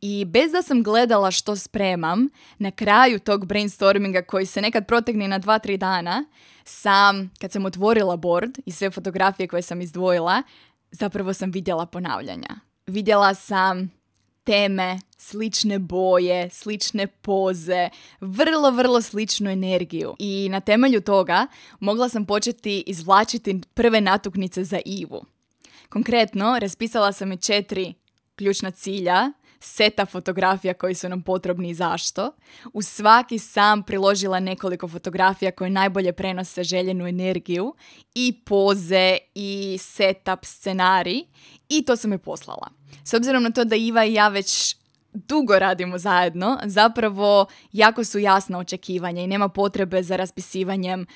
I 0.00 0.24
bez 0.24 0.52
da 0.52 0.62
sam 0.62 0.82
gledala 0.82 1.30
što 1.30 1.56
spremam, 1.56 2.28
na 2.58 2.70
kraju 2.70 3.18
tog 3.18 3.46
brainstorminga 3.46 4.22
koji 4.22 4.46
se 4.46 4.60
nekad 4.60 4.86
protegne 4.86 5.28
na 5.28 5.40
2-3 5.40 5.76
dana, 5.76 6.24
sam, 6.64 7.30
kad 7.40 7.52
sam 7.52 7.64
otvorila 7.64 8.16
board 8.16 8.58
i 8.66 8.72
sve 8.72 8.90
fotografije 8.90 9.48
koje 9.48 9.62
sam 9.62 9.80
izdvojila, 9.80 10.42
zapravo 10.90 11.32
sam 11.34 11.50
vidjela 11.50 11.86
ponavljanja. 11.86 12.60
Vidjela 12.86 13.34
sam 13.34 13.97
teme, 14.48 14.98
slične 15.18 15.78
boje, 15.78 16.50
slične 16.50 17.06
poze, 17.06 17.88
vrlo, 18.20 18.70
vrlo 18.70 19.02
sličnu 19.02 19.50
energiju. 19.50 20.14
I 20.18 20.48
na 20.50 20.60
temelju 20.60 21.00
toga 21.00 21.46
mogla 21.80 22.08
sam 22.08 22.26
početi 22.26 22.84
izvlačiti 22.86 23.60
prve 23.74 24.00
natuknice 24.00 24.64
za 24.64 24.80
Ivu. 24.84 25.24
Konkretno, 25.88 26.58
raspisala 26.58 27.12
sam 27.12 27.30
je 27.30 27.36
četiri 27.36 27.94
ključna 28.36 28.70
cilja 28.70 29.32
seta 29.60 30.06
fotografija 30.06 30.74
koji 30.74 30.94
su 30.94 31.08
nam 31.08 31.22
potrebni 31.22 31.70
i 31.70 31.74
zašto. 31.74 32.32
U 32.72 32.82
svaki 32.82 33.38
sam 33.38 33.82
priložila 33.82 34.40
nekoliko 34.40 34.88
fotografija 34.88 35.50
koje 35.50 35.70
najbolje 35.70 36.12
prenose 36.12 36.64
željenu 36.64 37.06
energiju 37.06 37.74
i 38.14 38.40
poze 38.44 39.18
i 39.34 39.78
setup 39.80 40.44
scenarij 40.44 41.22
i 41.68 41.84
to 41.84 41.96
sam 41.96 42.12
je 42.12 42.18
poslala. 42.18 42.68
S 43.04 43.14
obzirom 43.14 43.42
na 43.42 43.50
to 43.50 43.64
da 43.64 43.76
Iva 43.76 44.04
i 44.04 44.14
ja 44.14 44.28
već 44.28 44.76
dugo 45.12 45.58
radimo 45.58 45.98
zajedno, 45.98 46.58
zapravo 46.64 47.46
jako 47.72 48.04
su 48.04 48.18
jasna 48.18 48.58
očekivanja 48.58 49.22
i 49.22 49.26
nema 49.26 49.48
potrebe 49.48 50.02
za 50.02 50.16
raspisivanjem 50.16 51.06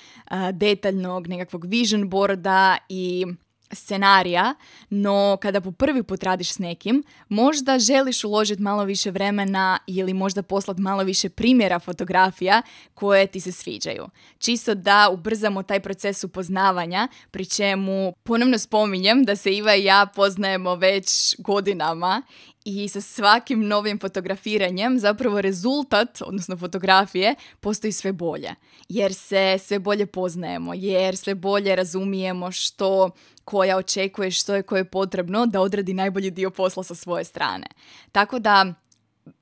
detaljnog 0.53 1.29
nekakvog 1.29 1.65
vision 1.65 2.09
boarda 2.09 2.77
i 2.89 3.27
scenarija, 3.73 4.55
no 4.91 5.39
kada 5.43 5.61
po 5.61 5.73
prvi 5.73 6.03
put 6.03 6.23
radiš 6.23 6.53
s 6.53 6.59
nekim, 6.59 7.05
možda 7.29 7.79
želiš 7.79 8.25
uložiti 8.25 8.63
malo 8.63 8.85
više 8.85 9.11
vremena 9.11 9.79
ili 9.87 10.15
možda 10.15 10.43
poslati 10.43 10.81
malo 10.81 11.03
više 11.03 11.29
primjera 11.29 11.79
fotografija 11.79 12.63
koje 12.95 13.27
ti 13.27 13.41
se 13.41 13.53
sviđaju. 13.53 14.09
Čisto 14.39 14.75
da 14.75 15.09
ubrzamo 15.13 15.63
taj 15.63 15.81
proces 15.81 16.25
upoznavanja, 16.25 17.09
pri 17.31 17.47
čemu 17.47 18.13
ponovno 18.23 18.59
spominjem 18.59 19.25
da 19.25 19.37
se 19.37 19.57
Iva 19.57 19.75
i 19.75 19.85
ja 19.85 20.07
poznajemo 20.15 20.75
već 20.75 21.35
godinama 21.39 22.23
I 22.65 22.89
sa 22.89 23.01
svakim 23.01 23.67
novim 23.69 23.99
fotografiranjem 23.99 24.99
zapravo 24.99 25.41
rezultat, 25.41 26.23
odnosno 26.23 26.57
fotografije, 26.57 27.35
postoji 27.61 27.93
sve 27.93 28.13
bolje. 28.13 28.55
Jer 28.89 29.15
se 29.15 29.59
sve 29.61 29.79
bolje 29.79 30.07
poznajemo, 30.07 30.75
jer 30.75 31.17
sve 31.17 31.35
bolje 31.35 31.77
razumijemo 31.77 32.53
što 32.53 33.11
koja 33.45 33.77
očekuje, 33.77 34.31
što 34.31 34.55
je 34.55 34.63
koje 34.63 34.81
je 34.81 34.91
potrebno 34.91 35.47
da 35.47 35.61
odradi 35.61 35.95
najbolji 35.95 36.31
dio 36.31 36.51
posla 36.51 36.83
sa 36.83 36.95
svoje 36.95 37.25
strane. 37.25 37.67
Tako 38.13 38.39
da 38.39 38.75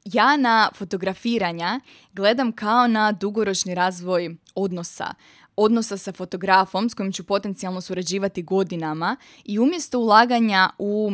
ja 0.04 0.37
na 0.37 0.71
fotografiranja 0.75 1.80
gledam 2.12 2.52
kao 2.52 2.87
na 2.87 3.12
dugoročni 3.12 3.75
razvoj 3.75 4.37
odnosa 4.54 5.14
odnosa 5.57 5.97
sa 5.97 6.12
fotografom 6.12 6.88
s 6.90 6.95
kojim 6.95 7.12
ću 7.12 7.25
potencijalno 7.25 7.80
surađivati 7.80 8.42
godinama 8.42 9.16
i 9.45 9.59
umjesto 9.59 9.99
ulaganja 9.99 10.71
u 10.78 11.12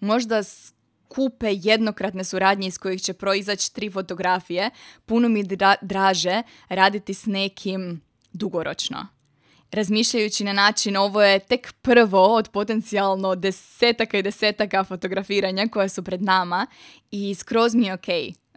možda 0.00 0.42
kupe 1.08 1.46
jednokratne 1.50 2.24
suradnje 2.24 2.68
iz 2.68 2.78
kojih 2.78 3.02
će 3.02 3.12
proizaći 3.12 3.74
tri 3.74 3.90
fotografije, 3.90 4.70
puno 5.06 5.28
mi 5.28 5.44
draže 5.82 6.42
raditi 6.68 7.14
s 7.14 7.26
nekim 7.26 8.00
dugoročno 8.32 9.17
razmišljajući 9.72 10.44
na 10.44 10.52
način 10.52 10.96
ovo 10.96 11.22
je 11.22 11.38
tek 11.38 11.72
prvo 11.72 12.34
od 12.34 12.48
potencijalno 12.48 13.34
desetaka 13.34 14.18
i 14.18 14.22
desetaka 14.22 14.84
fotografiranja 14.84 15.68
koja 15.68 15.88
su 15.88 16.02
pred 16.04 16.22
nama 16.22 16.66
i 17.10 17.34
skroz 17.34 17.74
mi 17.74 17.86
je 17.86 17.94
ok 17.94 18.06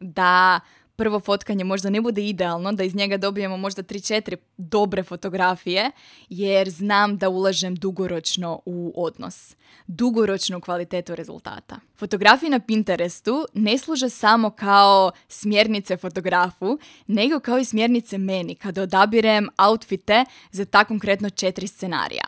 da 0.01 0.59
prvo 1.01 1.19
fotkanje 1.19 1.63
možda 1.63 1.89
ne 1.89 2.01
bude 2.01 2.27
idealno, 2.27 2.71
da 2.71 2.83
iz 2.83 2.95
njega 2.95 3.17
dobijemo 3.17 3.57
možda 3.57 3.83
3-4 3.83 4.35
dobre 4.57 5.03
fotografije, 5.03 5.91
jer 6.29 6.69
znam 6.69 7.17
da 7.17 7.29
ulažem 7.29 7.75
dugoročno 7.75 8.59
u 8.65 8.93
odnos, 8.95 9.55
dugoročnu 9.87 10.61
kvalitetu 10.61 11.15
rezultata. 11.15 11.79
Fotografije 11.97 12.49
na 12.49 12.59
Pinterestu 12.59 13.45
ne 13.53 13.77
služe 13.77 14.09
samo 14.09 14.49
kao 14.49 15.11
smjernice 15.27 15.97
fotografu, 15.97 16.77
nego 17.07 17.39
kao 17.39 17.59
i 17.59 17.65
smjernice 17.65 18.17
meni 18.17 18.55
kada 18.55 18.81
odabirem 18.81 19.49
outfite 19.57 20.25
za 20.51 20.65
ta 20.65 20.83
konkretno 20.83 21.29
četiri 21.29 21.67
scenarija. 21.67 22.25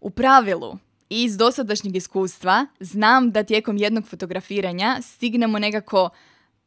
U 0.00 0.10
pravilu, 0.10 0.78
iz 1.08 1.36
dosadašnjeg 1.36 1.96
iskustva 1.96 2.66
znam 2.80 3.30
da 3.30 3.42
tijekom 3.42 3.76
jednog 3.76 4.08
fotografiranja 4.08 4.98
stignemo 5.02 5.58
nekako 5.58 6.10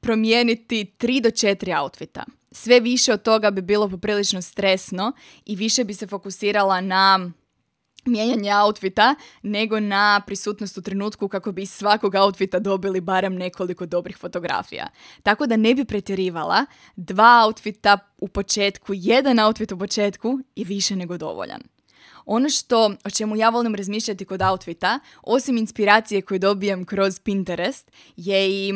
promijeniti 0.06 0.96
3 1.00 1.22
do 1.22 1.30
4 1.30 1.82
outfita. 1.82 2.24
Sve 2.52 2.80
više 2.80 3.14
od 3.14 3.22
toga 3.22 3.52
bi 3.52 3.62
bilo 3.62 3.90
poprilično 3.90 4.42
stresno 4.42 5.12
i 5.46 5.56
više 5.56 5.84
bi 5.84 5.94
se 5.94 6.08
fokusirala 6.08 6.82
na 6.82 7.32
mijenjanje 8.06 8.56
outfita 8.56 9.16
nego 9.42 9.80
na 9.80 10.22
prisutnost 10.28 10.78
u 10.78 10.82
trenutku 10.82 11.28
kako 11.28 11.52
bi 11.52 11.62
iz 11.62 11.72
svakog 11.72 12.16
outfita 12.16 12.60
dobili 12.60 13.02
barem 13.02 13.36
nekoliko 13.36 13.86
dobrih 13.86 14.18
fotografija. 14.18 14.88
Tako 15.24 15.48
da 15.48 15.58
ne 15.58 15.76
bi 15.76 15.86
pretjerivala 15.86 16.66
dva 16.96 17.44
outfita 17.46 17.98
u 18.18 18.28
početku, 18.28 18.94
jedan 18.96 19.40
outfit 19.40 19.72
u 19.72 19.78
početku 19.78 20.40
i 20.56 20.64
više 20.64 20.96
nego 20.96 21.18
dovoljan. 21.18 21.62
Ono 22.26 22.50
što, 22.50 22.96
o 23.06 23.10
čemu 23.10 23.36
ja 23.36 23.50
volim 23.50 23.76
razmišljati 23.76 24.26
kod 24.26 24.42
outfita, 24.42 25.00
osim 25.24 25.58
inspiracije 25.58 26.22
koju 26.22 26.40
dobijem 26.40 26.86
kroz 26.86 27.20
Pinterest, 27.20 27.92
je 28.16 28.50
i 28.50 28.74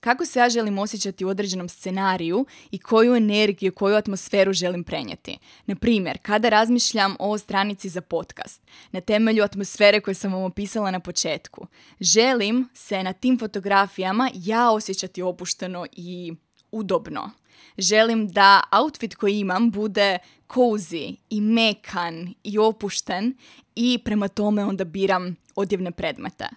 kako 0.00 0.26
se 0.26 0.38
ja 0.38 0.48
želim 0.48 0.78
osjećati 0.78 1.24
u 1.24 1.28
određenom 1.28 1.68
scenariju 1.68 2.46
i 2.70 2.78
koju 2.78 3.14
energiju, 3.14 3.72
koju 3.72 3.96
atmosferu 3.96 4.52
želim 4.52 4.84
prenijeti. 4.84 5.38
Na 5.66 5.74
primjer, 5.74 6.18
kada 6.22 6.48
razmišljam 6.48 7.16
o 7.18 7.38
stranici 7.38 7.88
za 7.88 8.00
podcast, 8.00 8.62
na 8.90 9.00
temelju 9.00 9.44
atmosfere 9.44 10.00
koju 10.00 10.14
sam 10.14 10.32
vam 10.32 10.42
opisala 10.42 10.90
na 10.90 11.00
početku, 11.00 11.66
želim 12.00 12.68
se 12.74 13.02
na 13.02 13.12
tim 13.12 13.38
fotografijama 13.38 14.30
ja 14.34 14.70
osjećati 14.70 15.22
opušteno 15.22 15.86
i 15.92 16.32
udobno. 16.72 17.30
Želim 17.78 18.28
da 18.28 18.62
outfit 18.72 19.14
koji 19.14 19.38
imam 19.38 19.70
bude 19.70 20.18
cozy 20.48 21.16
i 21.30 21.40
mekan 21.40 22.34
i 22.44 22.58
opušten 22.58 23.34
i 23.74 23.98
prema 24.04 24.28
tome 24.28 24.64
onda 24.64 24.84
biram 24.84 25.36
odjevne 25.56 25.90
predmete. 25.90 26.48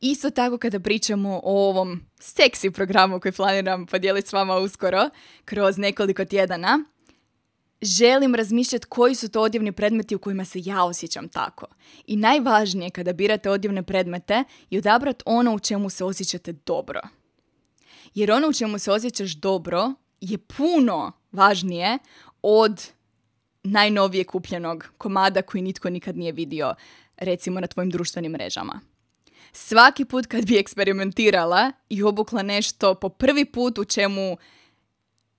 Isto 0.00 0.30
tako 0.30 0.58
kada 0.58 0.80
pričamo 0.80 1.40
o 1.44 1.68
ovom 1.68 2.00
seksi 2.20 2.70
programu 2.70 3.20
koji 3.20 3.32
planiram 3.32 3.86
podijeliti 3.86 4.28
s 4.28 4.32
vama 4.32 4.56
uskoro 4.56 5.10
kroz 5.44 5.78
nekoliko 5.78 6.24
tjedana, 6.24 6.84
želim 7.82 8.34
razmišljati 8.34 8.86
koji 8.86 9.14
su 9.14 9.28
to 9.28 9.42
odjevni 9.42 9.72
predmeti 9.72 10.14
u 10.14 10.18
kojima 10.18 10.44
se 10.44 10.58
ja 10.64 10.84
osjećam 10.84 11.28
tako. 11.28 11.66
I 12.06 12.16
najvažnije 12.16 12.90
kada 12.90 13.12
birate 13.12 13.50
odjevne 13.50 13.82
predmete 13.82 14.44
je 14.70 14.78
odabrati 14.78 15.22
ono 15.26 15.54
u 15.54 15.58
čemu 15.58 15.90
se 15.90 16.04
osjećate 16.04 16.52
dobro. 16.52 17.00
Jer 18.14 18.32
ono 18.32 18.48
u 18.48 18.52
čemu 18.52 18.78
se 18.78 18.92
osjećaš 18.92 19.34
dobro 19.34 19.92
je 20.20 20.38
puno 20.38 21.12
važnije 21.32 21.98
od 22.42 22.86
najnovije 23.62 24.24
kupljenog 24.24 24.86
komada 24.98 25.42
koji 25.42 25.62
nitko 25.62 25.90
nikad 25.90 26.16
nije 26.16 26.32
vidio 26.32 26.74
recimo 27.16 27.60
na 27.60 27.66
tvojim 27.66 27.90
društvenim 27.90 28.32
mrežama 28.32 28.80
svaki 29.56 30.04
put 30.04 30.26
kad 30.26 30.46
bi 30.46 30.58
eksperimentirala 30.58 31.72
i 31.88 32.02
obukla 32.02 32.42
nešto 32.42 32.94
po 32.94 33.08
prvi 33.08 33.44
put 33.44 33.78
u 33.78 33.84
čemu 33.84 34.36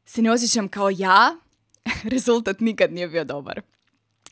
se 0.06 0.22
ne 0.22 0.32
osjećam 0.32 0.68
kao 0.68 0.90
ja, 0.90 1.36
rezultat 2.14 2.60
nikad 2.60 2.94
nije 2.94 3.08
bio 3.08 3.24
dobar. 3.24 3.62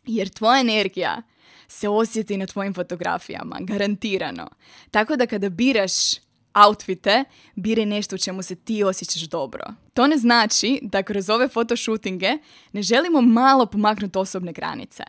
Jer 0.04 0.30
tvoja 0.30 0.60
energija 0.60 1.22
se 1.68 1.90
osjeti 1.90 2.38
na 2.38 2.46
tvojim 2.46 2.74
fotografijama, 2.74 3.58
garantirano. 3.60 4.50
Tako 4.92 5.16
da 5.16 5.26
kada 5.26 5.50
biraš 5.50 5.92
outfite, 6.68 7.24
biraj 7.56 7.86
nešto 7.86 8.16
u 8.16 8.20
čemu 8.20 8.44
se 8.44 8.56
ti 8.56 8.84
osjećaš 8.84 9.22
dobro. 9.22 9.66
To 9.94 10.08
ne 10.08 10.18
znači 10.18 10.80
da 10.82 11.04
kroz 11.04 11.30
ove 11.30 11.48
fotoshootinge 11.48 12.32
ne 12.74 12.82
želimo 12.82 13.22
malo 13.22 13.66
pomaknuti 13.66 14.18
osobne 14.18 14.52
granice. 14.52 15.04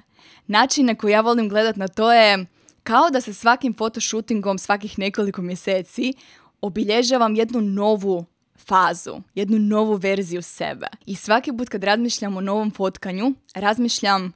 Način 0.46 0.86
na 0.86 0.94
koji 0.94 1.12
ja 1.12 1.20
volim 1.20 1.48
gledat 1.48 1.76
na 1.76 1.88
to 1.88 2.12
je 2.12 2.46
kao 2.86 3.10
da 3.10 3.20
se 3.20 3.34
svakim 3.34 3.74
fotoshootingom 3.74 4.58
svakih 4.58 4.98
nekoliko 4.98 5.42
mjeseci 5.42 6.12
obilježavam 6.60 7.34
jednu 7.34 7.60
novu 7.60 8.24
fazu, 8.56 9.14
jednu 9.34 9.58
novu 9.58 9.94
verziju 9.94 10.42
sebe. 10.42 10.86
I 11.06 11.14
svaki 11.14 11.52
put 11.52 11.68
kad 11.68 11.84
razmišljam 11.84 12.36
o 12.36 12.40
novom 12.40 12.70
fotkanju, 12.70 13.34
razmišljam 13.54 14.32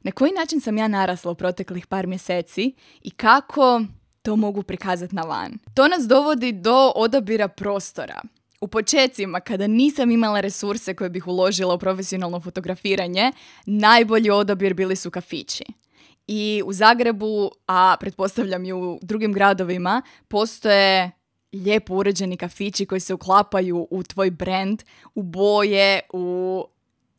na 0.00 0.12
koji 0.12 0.32
način 0.32 0.60
sam 0.60 0.78
ja 0.78 0.88
narasla 0.88 1.30
u 1.30 1.34
proteklih 1.34 1.86
par 1.86 2.06
mjeseci 2.06 2.74
i 3.02 3.10
kako 3.10 3.82
to 4.22 4.36
mogu 4.36 4.62
prikazati 4.62 5.14
na 5.14 5.22
van. 5.22 5.58
To 5.74 5.88
nas 5.88 6.08
dovodi 6.08 6.52
do 6.52 6.92
odabira 6.94 7.48
prostora. 7.48 8.22
U 8.60 8.68
počecima, 8.68 9.40
kada 9.40 9.66
nisam 9.66 10.10
imala 10.10 10.40
resurse 10.40 10.94
koje 10.94 11.10
bih 11.10 11.26
uložila 11.26 11.74
u 11.74 11.78
profesionalno 11.78 12.40
fotografiranje, 12.40 13.32
najbolji 13.66 14.30
odabir 14.30 14.74
bili 14.74 14.96
su 14.96 15.10
kafići. 15.10 15.64
I 16.26 16.62
u 16.66 16.72
Zagrebu, 16.72 17.50
a 17.66 17.96
pretpostavljam 18.00 18.64
i 18.64 18.72
u 18.72 18.98
drugim 19.02 19.32
gradovima, 19.32 20.02
postoje 20.28 21.10
lijepo 21.52 21.94
uređeni 21.94 22.36
kafići 22.36 22.86
koji 22.86 23.00
se 23.00 23.14
uklapaju 23.14 23.86
u 23.90 24.02
tvoj 24.02 24.30
brand, 24.30 24.82
u 25.14 25.22
boje, 25.22 26.00
u 26.12 26.64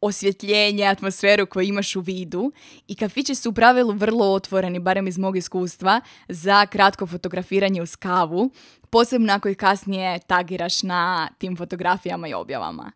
osvjetljenje, 0.01 0.85
atmosferu 0.85 1.45
koju 1.45 1.67
imaš 1.67 1.95
u 1.95 1.99
vidu 1.99 2.51
i 2.87 2.95
kafići 2.95 3.35
su 3.35 3.49
u 3.49 3.53
pravilu 3.53 3.93
vrlo 3.93 4.33
otvoreni, 4.33 4.79
barem 4.79 5.07
iz 5.07 5.17
mog 5.17 5.37
iskustva, 5.37 6.01
za 6.27 6.65
kratko 6.65 7.07
fotografiranje 7.07 7.81
uz 7.81 7.95
kavu, 7.95 8.51
posebno 8.89 9.33
ako 9.33 9.49
ih 9.49 9.57
kasnije 9.57 10.19
tagiraš 10.19 10.83
na 10.83 11.29
tim 11.37 11.57
fotografijama 11.57 12.27
i 12.27 12.33
objavama. 12.33 12.91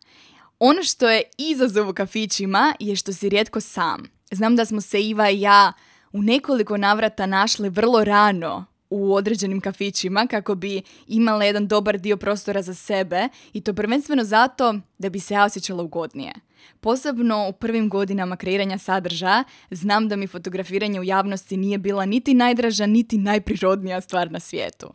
Ono 0.58 0.82
što 0.82 1.10
je 1.10 1.22
izazov 1.38 1.88
u 1.88 1.94
kafićima 1.94 2.74
je 2.80 2.96
što 2.96 3.12
si 3.12 3.28
rijetko 3.28 3.60
sam. 3.60 4.02
Znam 4.30 4.56
da 4.56 4.64
smo 4.64 4.80
se 4.80 5.02
Iva 5.02 5.30
i 5.30 5.40
ja 5.40 5.72
u 6.12 6.22
nekoliko 6.22 6.76
navrata 6.76 7.26
našli 7.26 7.68
vrlo 7.68 8.04
rano 8.04 8.64
u 8.90 9.14
određenim 9.14 9.60
kafićima 9.60 10.26
kako 10.26 10.54
bi 10.54 10.82
imala 11.06 11.44
jedan 11.44 11.66
dobar 11.66 11.98
dio 11.98 12.16
prostora 12.16 12.62
za 12.62 12.74
sebe 12.74 13.28
i 13.52 13.60
to 13.60 13.74
prvenstveno 13.74 14.24
zato 14.24 14.74
da 14.98 15.08
bi 15.08 15.20
se 15.20 15.34
ja 15.34 15.44
osjećala 15.44 15.82
ugodnije. 15.82 16.32
Posebno 16.80 17.48
u 17.48 17.52
prvim 17.52 17.88
godinama 17.88 18.36
kreiranja 18.36 18.78
sadržaja 18.78 19.44
znam 19.70 20.08
da 20.08 20.16
mi 20.16 20.26
fotografiranje 20.26 21.00
u 21.00 21.04
javnosti 21.04 21.56
nije 21.56 21.78
bila 21.78 22.06
niti 22.06 22.34
najdraža 22.34 22.86
niti 22.86 23.18
najprirodnija 23.18 24.00
stvar 24.00 24.32
na 24.32 24.40
svijetu. 24.40 24.94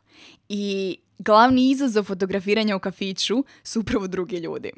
I 0.49 0.97
glavni 1.19 1.71
izazov 1.71 2.03
fotografiranja 2.03 2.75
u 2.75 2.79
kafiću 2.79 3.43
su 3.63 3.79
upravo 3.79 4.07
drugi 4.07 4.37
ljudi. 4.37 4.71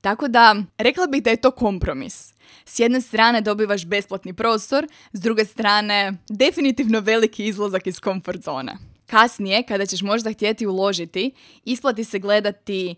Tako 0.00 0.28
da, 0.28 0.56
rekla 0.78 1.06
bih 1.06 1.22
da 1.22 1.30
je 1.30 1.36
to 1.36 1.50
kompromis. 1.50 2.34
S 2.64 2.78
jedne 2.78 3.00
strane 3.00 3.40
dobivaš 3.40 3.86
besplatni 3.86 4.32
prostor, 4.32 4.86
s 5.12 5.20
druge 5.20 5.44
strane 5.44 6.16
definitivno 6.28 7.00
veliki 7.00 7.46
izlazak 7.46 7.86
iz 7.86 8.00
komfort 8.00 8.44
zone. 8.44 8.76
Kasnije, 9.06 9.62
kada 9.62 9.86
ćeš 9.86 10.02
možda 10.02 10.32
htjeti 10.32 10.66
uložiti, 10.66 11.32
isplati 11.64 12.04
se 12.04 12.18
gledati 12.18 12.94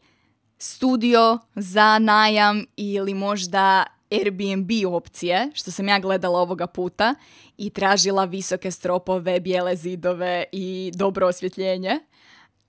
studio 0.58 1.38
za 1.54 1.98
najam 1.98 2.64
ili 2.76 3.14
možda 3.14 3.84
Airbnb 4.10 4.70
opcije, 4.86 5.50
što 5.54 5.70
sam 5.70 5.88
ja 5.88 5.98
gledala 5.98 6.40
ovoga 6.40 6.66
puta 6.66 7.14
i 7.58 7.70
tražila 7.70 8.24
visoke 8.24 8.70
stropove, 8.70 9.40
bijele 9.40 9.76
zidove 9.76 10.44
i 10.52 10.92
dobro 10.94 11.26
osvjetljenje. 11.26 12.00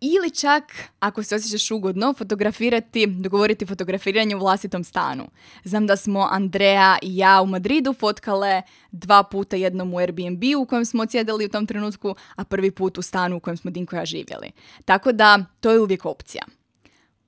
Ili 0.01 0.31
čak, 0.31 0.63
ako 0.99 1.23
se 1.23 1.35
osjećaš 1.35 1.71
ugodno, 1.71 2.13
fotografirati, 2.13 3.07
dogovoriti 3.07 3.65
fotografiranje 3.65 4.35
u 4.35 4.39
vlastitom 4.39 4.83
stanu. 4.83 5.27
Znam 5.63 5.87
da 5.87 5.95
smo 5.95 6.27
Andreja 6.31 6.97
i 7.01 7.17
ja 7.17 7.41
u 7.41 7.45
Madridu 7.45 7.93
fotkale 7.93 8.61
dva 8.91 9.23
puta 9.23 9.55
jednom 9.55 9.93
u 9.93 9.97
Airbnb 9.97 10.43
u 10.57 10.65
kojem 10.65 10.85
smo 10.85 11.03
odsjedali 11.03 11.45
u 11.45 11.49
tom 11.49 11.67
trenutku, 11.67 12.15
a 12.35 12.43
prvi 12.43 12.71
put 12.71 12.97
u 12.97 13.01
stanu 13.01 13.37
u 13.37 13.39
kojem 13.39 13.57
smo 13.57 13.71
Dinko 13.71 13.95
ja 13.95 14.05
živjeli. 14.05 14.51
Tako 14.85 15.11
da, 15.11 15.45
to 15.59 15.71
je 15.71 15.79
uvijek 15.79 16.05
opcija. 16.05 16.43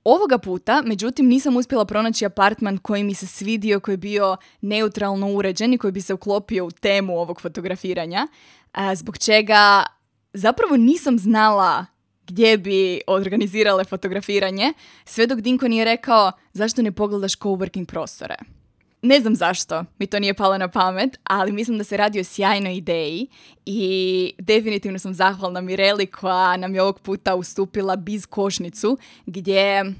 Ovoga 0.04 0.38
puta, 0.38 0.82
međutim, 0.82 1.26
nisam 1.26 1.56
uspjela 1.56 1.84
pronaći 1.84 2.26
apartman 2.26 2.78
koji 2.78 3.04
mi 3.04 3.14
se 3.14 3.26
svidio, 3.26 3.80
koji 3.80 3.92
je 3.92 3.96
bio 3.96 4.36
neutralno 4.60 5.32
uređen 5.32 5.72
i 5.72 5.78
koji 5.78 5.92
bi 5.92 6.00
se 6.00 6.14
uklopio 6.14 6.66
u 6.66 6.70
temu 6.70 7.18
ovog 7.18 7.40
fotografiranja, 7.40 8.28
zbog 8.94 9.18
čega 9.18 9.82
zapravo 10.32 10.76
nisam 10.76 11.18
znala 11.18 11.86
gdje 12.26 12.58
bi 12.58 13.00
organizirale 13.06 13.84
fotografiranje, 13.84 14.72
sve 15.04 15.26
dok 15.26 15.40
Dinko 15.40 15.68
nije 15.68 15.84
rekao 15.84 16.32
zašto 16.52 16.82
ne 16.82 16.92
pogledaš 16.92 17.38
coworking 17.38 17.84
prostore. 17.84 18.34
Ne 19.02 19.20
znam 19.20 19.34
zašto 19.34 19.84
mi 19.98 20.06
to 20.06 20.18
nije 20.18 20.34
palo 20.34 20.58
na 20.58 20.68
pamet, 20.68 21.18
ali 21.24 21.52
mislim 21.52 21.78
da 21.78 21.84
se 21.84 21.96
radi 21.96 22.20
o 22.20 22.24
sjajnoj 22.24 22.76
ideji 22.76 23.26
i 23.66 24.32
definitivno 24.38 24.98
sam 24.98 25.14
zahvalna 25.14 25.60
Mireli 25.60 26.06
koja 26.06 26.56
nam 26.56 26.74
je 26.74 26.82
ovog 26.82 27.00
puta 27.00 27.34
ustupila 27.34 27.96
biz 27.96 28.26
košnicu 28.26 28.98
gdje 29.26 29.94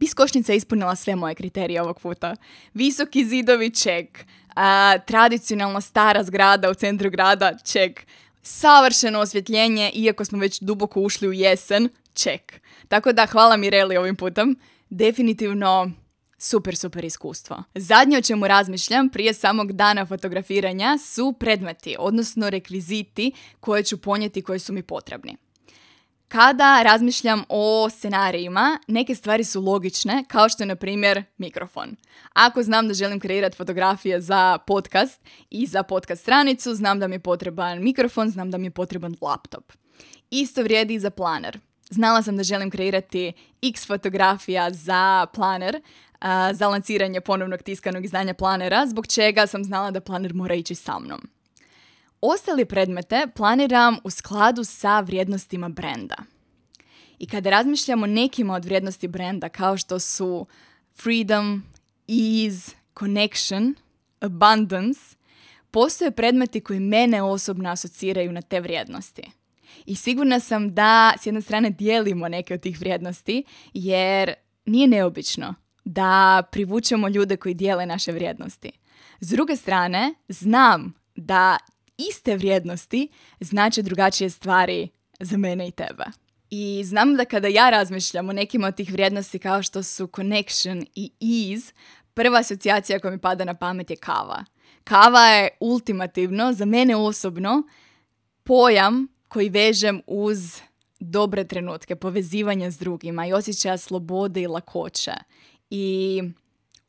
biz 0.00 0.14
košnica 0.14 0.52
je 0.52 0.56
ispunila 0.56 0.96
sve 0.96 1.16
moje 1.16 1.34
kriterije 1.34 1.82
ovog 1.82 2.00
puta. 2.00 2.36
Visoki 2.74 3.24
zidovi, 3.24 3.70
ček. 3.70 4.24
A, 4.56 4.98
tradicionalna 5.06 5.80
stara 5.80 6.24
zgrada 6.24 6.70
u 6.70 6.74
centru 6.74 7.10
grada, 7.10 7.52
ček. 7.64 8.06
Savršeno 8.46 9.20
osvjetljenje, 9.20 9.90
iako 9.94 10.24
smo 10.24 10.38
već 10.38 10.60
duboko 10.60 11.00
ušli 11.00 11.28
u 11.28 11.32
jesen, 11.32 11.88
ček. 12.14 12.60
Tako 12.88 13.12
da 13.12 13.26
hvala 13.26 13.56
Mireli 13.56 13.96
ovim 13.96 14.16
putem. 14.16 14.56
Definitivno 14.90 15.90
Super, 16.38 16.76
super 16.76 17.04
iskustvo. 17.04 17.62
Zadnje 17.74 18.18
o 18.18 18.22
čemu 18.22 18.46
razmišljam 18.46 19.08
prije 19.08 19.34
samog 19.34 19.72
dana 19.72 20.06
fotografiranja 20.06 20.98
su 20.98 21.34
predmeti, 21.40 21.96
odnosno 21.98 22.50
rekviziti 22.50 23.32
koje 23.60 23.82
ću 23.82 24.00
ponijeti 24.00 24.42
koji 24.42 24.58
su 24.58 24.72
mi 24.72 24.82
potrebni. 24.82 25.36
Kada 26.28 26.82
razmišljam 26.82 27.44
o 27.48 27.90
scenarijima, 27.90 28.78
neke 28.88 29.14
stvari 29.14 29.44
su 29.44 29.62
logične, 29.62 30.24
kao 30.28 30.48
što 30.48 30.62
je 30.62 30.66
na 30.66 30.76
primjer 30.76 31.22
mikrofon. 31.38 31.96
Ako 32.32 32.62
znam 32.62 32.88
da 32.88 32.94
želim 32.94 33.20
kreirati 33.20 33.56
fotografije 33.56 34.20
za 34.20 34.58
podcast 34.58 35.20
i 35.50 35.66
za 35.66 35.82
podcast 35.82 36.22
stranicu, 36.22 36.74
znam 36.74 36.98
da 36.98 37.08
mi 37.08 37.14
je 37.14 37.20
potreban 37.20 37.82
mikrofon, 37.82 38.30
znam 38.30 38.50
da 38.50 38.58
mi 38.58 38.66
je 38.66 38.70
potreban 38.70 39.16
laptop. 39.20 39.72
Isto 40.30 40.62
vrijedi 40.62 40.94
i 40.94 41.00
za 41.00 41.10
planer. 41.10 41.58
Znala 41.90 42.22
sam 42.22 42.36
da 42.36 42.42
želim 42.42 42.70
kreirati 42.70 43.32
x 43.62 43.86
fotografija 43.86 44.70
za 44.70 45.26
planer, 45.34 45.80
za 46.52 46.68
lanciranje 46.68 47.20
ponovnog 47.20 47.62
tiskanog 47.62 48.04
izdanja 48.04 48.34
planera, 48.34 48.86
zbog 48.86 49.06
čega 49.06 49.46
sam 49.46 49.64
znala 49.64 49.90
da 49.90 50.00
planer 50.00 50.34
mora 50.34 50.54
ići 50.54 50.74
sa 50.74 50.98
mnom. 50.98 51.33
Ostali 52.26 52.64
predmete 52.64 53.26
planiram 53.34 53.96
u 54.04 54.10
skladu 54.10 54.64
sa 54.64 55.00
vrijednostima 55.00 55.68
brenda. 55.68 56.14
I 57.18 57.26
kada 57.26 57.50
razmišljamo 57.50 58.06
nekima 58.06 58.54
od 58.54 58.64
vrijednosti 58.64 59.08
brenda 59.08 59.48
kao 59.48 59.76
što 59.76 59.98
su 59.98 60.46
freedom, 61.02 61.62
ease, 62.08 62.72
connection, 62.98 63.74
abundance, 64.20 65.00
postoje 65.70 66.10
predmeti 66.10 66.60
koji 66.60 66.80
mene 66.80 67.22
osobno 67.22 67.70
asociraju 67.70 68.32
na 68.32 68.42
te 68.42 68.60
vrijednosti. 68.60 69.30
I 69.86 69.94
sigurna 69.94 70.40
sam 70.40 70.74
da 70.74 71.12
s 71.20 71.26
jedne 71.26 71.40
strane 71.40 71.70
dijelimo 71.70 72.28
neke 72.28 72.54
od 72.54 72.60
tih 72.60 72.80
vrijednosti 72.80 73.44
jer 73.74 74.34
nije 74.64 74.88
neobično 74.88 75.54
da 75.84 76.42
privučemo 76.52 77.08
ljude 77.08 77.36
koji 77.36 77.54
dijele 77.54 77.86
naše 77.86 78.12
vrijednosti. 78.12 78.72
S 79.20 79.28
druge 79.28 79.56
strane, 79.56 80.14
znam 80.28 80.94
da 81.16 81.56
iste 81.98 82.36
vrijednosti 82.36 83.08
znače 83.40 83.82
drugačije 83.82 84.30
stvari 84.30 84.88
za 85.20 85.36
mene 85.36 85.68
i 85.68 85.70
tebe. 85.70 86.04
I 86.50 86.82
znam 86.84 87.16
da 87.16 87.24
kada 87.24 87.48
ja 87.48 87.70
razmišljam 87.70 88.28
o 88.28 88.32
nekim 88.32 88.64
od 88.64 88.74
tih 88.74 88.92
vrijednosti 88.92 89.38
kao 89.38 89.62
što 89.62 89.82
su 89.82 90.08
connection 90.16 90.86
i 90.94 91.12
ease, 91.20 91.72
prva 92.14 92.38
asocijacija 92.38 92.98
koja 92.98 93.10
mi 93.10 93.18
pada 93.18 93.44
na 93.44 93.54
pamet 93.54 93.90
je 93.90 93.96
kava. 93.96 94.44
Kava 94.84 95.26
je 95.26 95.48
ultimativno, 95.60 96.52
za 96.52 96.64
mene 96.64 96.96
osobno, 96.96 97.62
pojam 98.42 99.06
koji 99.28 99.48
vežem 99.48 100.02
uz 100.06 100.60
dobre 101.00 101.44
trenutke, 101.44 101.96
povezivanje 101.96 102.70
s 102.70 102.78
drugima 102.78 103.26
i 103.26 103.32
osjećaja 103.32 103.78
slobode 103.78 104.42
i 104.42 104.46
lakoće 104.46 105.12
i 105.70 106.22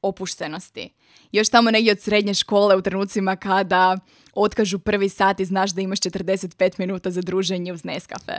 opuštenosti. 0.07 0.89
Još 1.31 1.49
tamo 1.49 1.71
negdje 1.71 1.91
od 1.91 1.99
srednje 1.99 2.33
škole 2.33 2.75
u 2.75 2.81
trenucima 2.81 3.35
kada 3.35 3.97
otkažu 4.33 4.79
prvi 4.79 5.09
sat 5.09 5.39
i 5.39 5.45
znaš 5.45 5.71
da 5.71 5.81
imaš 5.81 5.99
45 5.99 6.79
minuta 6.79 7.11
za 7.11 7.21
druženje 7.21 7.73
uz 7.73 7.83
Neskafe. 7.83 8.37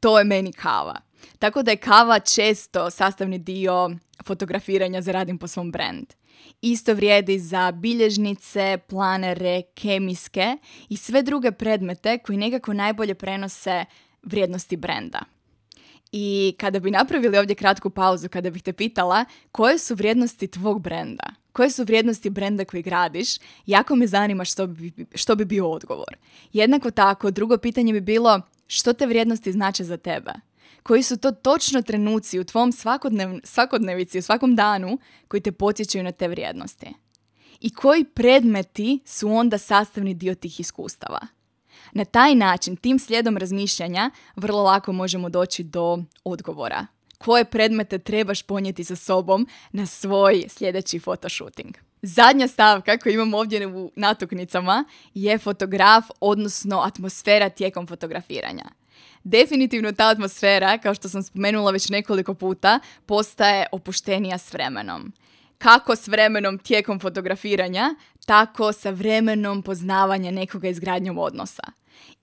To 0.00 0.18
je 0.18 0.24
meni 0.24 0.52
kava. 0.52 1.00
Tako 1.38 1.62
da 1.62 1.70
je 1.70 1.76
kava 1.76 2.20
često 2.20 2.90
sastavni 2.90 3.38
dio 3.38 3.90
fotografiranja 4.26 5.02
za 5.02 5.12
radim 5.12 5.38
po 5.38 5.46
svom 5.46 5.72
brand. 5.72 6.06
Isto 6.60 6.94
vrijedi 6.94 7.38
za 7.38 7.72
bilježnice, 7.72 8.78
planere, 8.88 9.62
kemijske 9.74 10.56
i 10.88 10.96
sve 10.96 11.22
druge 11.22 11.52
predmete 11.52 12.18
koji 12.18 12.38
nekako 12.38 12.72
najbolje 12.72 13.14
prenose 13.14 13.84
vrijednosti 14.22 14.76
brenda. 14.76 15.37
I 16.12 16.54
kada 16.58 16.80
bi 16.80 16.90
napravili 16.90 17.38
ovdje 17.38 17.56
kratku 17.56 17.90
pauzu, 17.90 18.28
kada 18.28 18.50
bih 18.50 18.62
te 18.62 18.72
pitala 18.72 19.24
koje 19.52 19.78
su 19.78 19.94
vrijednosti 19.94 20.46
tvog 20.46 20.82
brenda, 20.82 21.24
koje 21.52 21.70
su 21.70 21.84
vrijednosti 21.84 22.30
brenda 22.30 22.64
koji 22.64 22.82
gradiš, 22.82 23.28
jako 23.66 23.96
me 23.96 24.06
zanima 24.06 24.44
što 24.44 24.66
bi, 24.66 24.92
što 25.14 25.36
bi 25.36 25.44
bio 25.44 25.70
odgovor. 25.70 26.16
Jednako 26.52 26.90
tako, 26.90 27.30
drugo 27.30 27.58
pitanje 27.58 27.92
bi 27.92 28.00
bilo 28.00 28.40
što 28.66 28.92
te 28.92 29.06
vrijednosti 29.06 29.52
znače 29.52 29.84
za 29.84 29.96
tebe? 29.96 30.32
Koji 30.82 31.02
su 31.02 31.16
to 31.16 31.32
točno 31.32 31.82
trenuci 31.82 32.38
u 32.38 32.44
tvom 32.44 32.72
svakodnev, 32.72 33.40
svakodnevici, 33.44 34.18
u 34.18 34.22
svakom 34.22 34.56
danu 34.56 34.98
koji 35.28 35.40
te 35.40 35.52
podsjećaju 35.52 36.04
na 36.04 36.12
te 36.12 36.28
vrijednosti? 36.28 36.86
I 37.60 37.74
koji 37.74 38.04
predmeti 38.04 39.00
su 39.04 39.30
onda 39.30 39.58
sastavni 39.58 40.14
dio 40.14 40.34
tih 40.34 40.60
iskustava? 40.60 41.20
Na 41.92 42.04
taj 42.04 42.34
način, 42.34 42.76
tim 42.76 42.98
slijedom 42.98 43.36
razmišljanja, 43.36 44.10
vrlo 44.36 44.62
lako 44.62 44.92
možemo 44.92 45.28
doći 45.28 45.62
do 45.62 45.98
odgovora. 46.24 46.86
Koje 47.18 47.44
predmete 47.44 47.98
trebaš 47.98 48.42
ponijeti 48.42 48.84
sa 48.84 48.96
sobom 48.96 49.48
na 49.72 49.86
svoj 49.86 50.44
sljedeći 50.48 50.98
fotoshooting? 50.98 51.74
Zadnja 52.02 52.48
stavka 52.48 52.98
koju 52.98 53.12
imamo 53.12 53.38
ovdje 53.38 53.66
u 53.66 53.92
natuknicama 53.96 54.84
je 55.14 55.38
fotograf, 55.38 56.04
odnosno 56.20 56.80
atmosfera 56.80 57.48
tijekom 57.48 57.86
fotografiranja. 57.86 58.64
Definitivno 59.24 59.92
ta 59.92 60.08
atmosfera, 60.08 60.78
kao 60.78 60.94
što 60.94 61.08
sam 61.08 61.22
spomenula 61.22 61.70
već 61.70 61.88
nekoliko 61.88 62.34
puta, 62.34 62.80
postaje 63.06 63.66
opuštenija 63.72 64.38
s 64.38 64.52
vremenom 64.52 65.12
kako 65.58 65.96
s 65.96 66.08
vremenom 66.08 66.58
tijekom 66.58 67.00
fotografiranja, 67.00 67.94
tako 68.28 68.72
sa 68.72 68.90
vremenom 68.90 69.62
poznavanja 69.62 70.30
nekoga 70.30 70.68
izgradnjom 70.68 71.18
odnosa. 71.18 71.62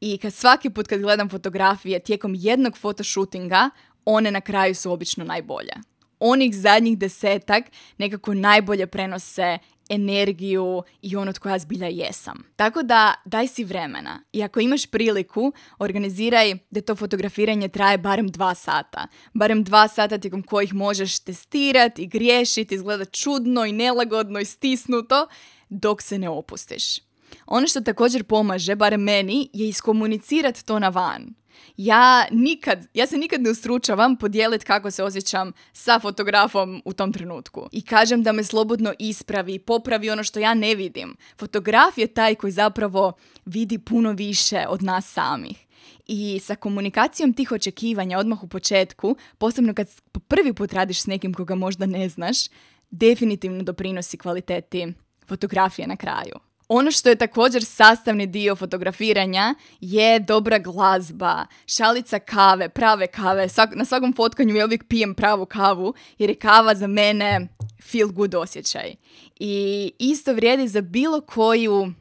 I 0.02 0.18
kad 0.18 0.34
svaki 0.34 0.70
put 0.70 0.88
kad 0.88 1.02
gledam 1.02 1.30
fotografije 1.30 2.00
tijekom 2.00 2.36
jednog 2.38 2.78
fotoshootinga, 2.78 3.70
one 4.06 4.32
na 4.32 4.42
kraju 4.42 4.76
su 4.76 4.92
obično 4.92 5.24
najbolje. 5.24 5.74
Onih 6.20 6.56
zadnjih 6.56 6.98
desetak 6.98 7.64
nekako 7.98 8.34
najbolje 8.34 8.88
prenose 8.88 9.58
energiju 9.90 10.84
i 11.02 11.16
ono 11.16 11.34
tko 11.34 11.50
ja 11.50 11.60
zbilja 11.60 11.88
jesam. 11.88 12.44
Tako 12.56 12.84
da 12.84 13.14
daj 13.26 13.48
si 13.48 13.64
vremena 13.64 14.22
i 14.32 14.44
ako 14.44 14.60
imaš 14.60 14.86
priliku, 14.86 15.54
organiziraj 15.80 16.54
da 16.70 16.82
to 16.82 16.96
fotografiranje 16.96 17.68
traje 17.68 17.98
barem 17.98 18.28
dva 18.28 18.56
sata. 18.56 19.08
Barem 19.34 19.64
dva 19.64 19.88
sata 19.88 20.18
tijekom 20.18 20.44
kojih 20.44 20.74
možeš 20.74 21.20
testirati 21.20 22.04
i 22.04 22.08
griješiti, 22.08 22.76
izgleda 22.76 23.06
čudno 23.06 23.66
i 23.66 23.72
nelagodno 23.72 24.40
i 24.40 24.46
stisnuto 24.46 25.28
dok 25.70 26.02
se 26.02 26.20
ne 26.20 26.30
opustiš. 26.30 27.00
Ono 27.46 27.68
što 27.68 27.82
također 27.82 28.24
pomaže, 28.24 28.76
barem 28.76 29.02
meni, 29.02 29.50
je 29.54 29.68
iskomunicirati 29.68 30.66
to 30.66 30.80
na 30.80 30.90
van. 30.90 31.34
Ja 31.78 32.28
nikad, 32.32 32.88
ja 32.94 33.08
se 33.08 33.18
nikad 33.18 33.42
ne 33.42 33.50
ustručavam 33.50 34.16
podijeliti 34.18 34.66
kako 34.66 34.92
se 34.92 35.04
osjećam 35.04 35.52
sa 35.74 36.00
fotografom 36.00 36.82
u 36.86 36.94
tom 36.94 37.14
trenutku. 37.14 37.70
I 37.72 37.82
kažem 37.82 38.24
da 38.24 38.32
me 38.32 38.44
slobodno 38.44 38.94
ispravi, 39.00 39.60
popravi 39.60 40.10
ono 40.10 40.24
što 40.24 40.40
ja 40.40 40.54
ne 40.54 40.76
vidim. 40.76 41.16
Fotograf 41.40 41.98
je 41.98 42.08
taj 42.08 42.36
koji 42.36 42.52
zapravo 42.52 43.14
vidi 43.46 43.80
puno 43.80 44.12
više 44.12 44.66
od 44.70 44.84
nas 44.84 45.14
samih. 45.14 45.66
I 46.08 46.40
sa 46.44 46.56
komunikacijom 46.56 47.34
tih 47.34 47.52
očekivanja 47.52 48.20
odmah 48.20 48.44
u 48.44 48.48
početku, 48.48 49.16
posebno 49.38 49.74
kad 49.74 49.88
prvi 50.28 50.54
put 50.54 50.74
radiš 50.74 51.02
s 51.02 51.08
nekim 51.08 51.34
koga 51.34 51.56
možda 51.56 51.86
ne 51.86 52.10
znaš, 52.10 52.38
definitivno 52.92 53.64
doprinosi 53.64 54.18
kvaliteti 54.18 54.94
fotografije 55.28 55.88
na 55.88 55.96
kraju. 55.96 56.34
Ono 56.68 56.92
što 56.92 57.10
je 57.10 57.16
također 57.16 57.66
sastavni 57.66 58.28
dio 58.28 58.56
fotografiranja 58.56 59.56
je 59.80 60.20
dobra 60.20 60.60
glazba, 60.60 61.46
šalica 61.66 62.20
kave, 62.20 62.70
prave 62.70 63.08
kave. 63.08 63.48
Na 63.74 63.86
svakom 63.86 64.14
fotkanju 64.14 64.56
ja 64.56 64.66
uvijek 64.66 64.88
pijem 64.88 65.16
pravu 65.16 65.46
kavu 65.46 65.94
jer 66.18 66.30
je 66.30 66.36
kava 66.36 66.76
za 66.76 66.88
mene 66.88 67.48
feel 67.92 68.12
good 68.12 68.36
osjećaj. 68.36 68.96
I 69.40 69.92
isto 70.00 70.34
vrijedi 70.34 70.68
za 70.68 70.82
bilo 70.82 71.22
koju, 71.22 71.94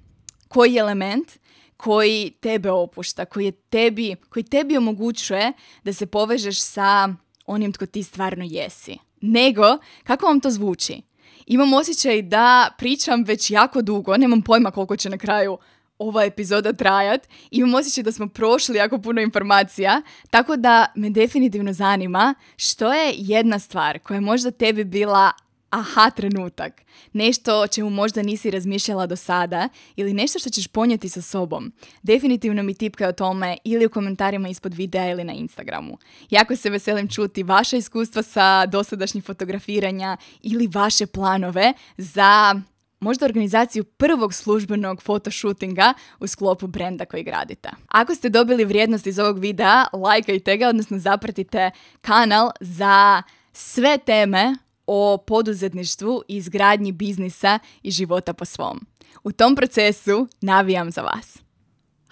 koji 0.48 0.76
element 0.76 1.28
koji 1.76 2.30
tebe 2.40 2.70
opušta, 2.70 3.24
koji, 3.24 3.44
je 3.44 3.52
tebi, 3.52 4.16
koji 4.28 4.42
tebi 4.42 4.76
omogućuje 4.76 5.52
da 5.84 5.92
se 5.92 6.06
povežeš 6.06 6.60
sa 6.60 7.08
onim 7.46 7.72
tko 7.72 7.86
ti 7.86 8.02
stvarno 8.02 8.44
jesi. 8.48 8.98
Nego, 9.20 9.78
kako 10.04 10.26
vam 10.26 10.40
to 10.40 10.50
zvuči? 10.50 11.02
Imam 11.46 11.72
osjećaj 11.72 12.22
da 12.22 12.70
pričam 12.78 13.24
već 13.24 13.50
jako 13.50 13.82
dugo, 13.82 14.16
nemam 14.16 14.42
pojma 14.42 14.70
koliko 14.70 14.96
će 14.96 15.10
na 15.10 15.18
kraju 15.18 15.58
ova 15.98 16.24
epizoda 16.24 16.72
trajat. 16.72 17.28
Imam 17.50 17.74
osjećaj 17.74 18.04
da 18.04 18.12
smo 18.12 18.28
prošli 18.28 18.76
jako 18.76 18.98
puno 18.98 19.20
informacija, 19.20 20.02
tako 20.30 20.56
da 20.56 20.86
me 20.94 21.10
definitivno 21.10 21.72
zanima 21.72 22.34
što 22.56 22.92
je 22.92 23.14
jedna 23.16 23.58
stvar 23.58 23.98
koja 23.98 24.14
je 24.14 24.20
možda 24.20 24.50
tebi 24.50 24.84
bila 24.84 25.32
aha 25.74 26.10
trenutak, 26.10 26.82
nešto 27.12 27.60
o 27.60 27.66
čemu 27.66 27.90
možda 27.90 28.22
nisi 28.22 28.50
razmišljala 28.50 29.06
do 29.06 29.16
sada 29.16 29.68
ili 29.96 30.14
nešto 30.14 30.38
što 30.38 30.50
ćeš 30.50 30.66
ponijeti 30.66 31.08
sa 31.08 31.22
sobom. 31.22 31.72
Definitivno 32.02 32.62
mi 32.62 32.74
tipkaj 32.74 33.08
o 33.08 33.12
tome 33.12 33.56
ili 33.64 33.86
u 33.86 33.90
komentarima 33.90 34.48
ispod 34.48 34.74
videa 34.74 35.10
ili 35.10 35.24
na 35.24 35.32
Instagramu. 35.32 35.98
Jako 36.30 36.56
se 36.56 36.70
veselim 36.70 37.08
čuti 37.08 37.42
vaše 37.42 37.78
iskustva 37.78 38.22
sa 38.22 38.66
dosadašnjih 38.66 39.24
fotografiranja 39.24 40.16
ili 40.42 40.66
vaše 40.66 41.06
planove 41.06 41.72
za 41.96 42.60
možda 43.00 43.26
organizaciju 43.26 43.84
prvog 43.84 44.34
službenog 44.34 45.02
fotoshootinga 45.02 45.94
u 46.20 46.26
sklopu 46.26 46.66
brenda 46.66 47.04
koji 47.04 47.22
gradite. 47.22 47.70
Ako 47.88 48.14
ste 48.14 48.28
dobili 48.28 48.64
vrijednost 48.64 49.06
iz 49.06 49.18
ovog 49.18 49.38
videa, 49.38 49.84
lajkajte 49.92 50.56
ga, 50.56 50.68
odnosno 50.68 50.98
zapratite 50.98 51.70
kanal 52.00 52.50
za 52.60 53.22
sve 53.52 53.98
teme 53.98 54.54
o 54.86 55.18
poduzetništvu 55.26 56.22
i 56.28 56.36
izgradnji 56.36 56.92
biznisa 56.92 57.58
i 57.82 57.90
života 57.90 58.32
po 58.32 58.44
svom. 58.44 58.86
U 59.24 59.32
tom 59.32 59.56
procesu 59.56 60.28
navijam 60.40 60.90
za 60.90 61.02
vas. 61.02 61.38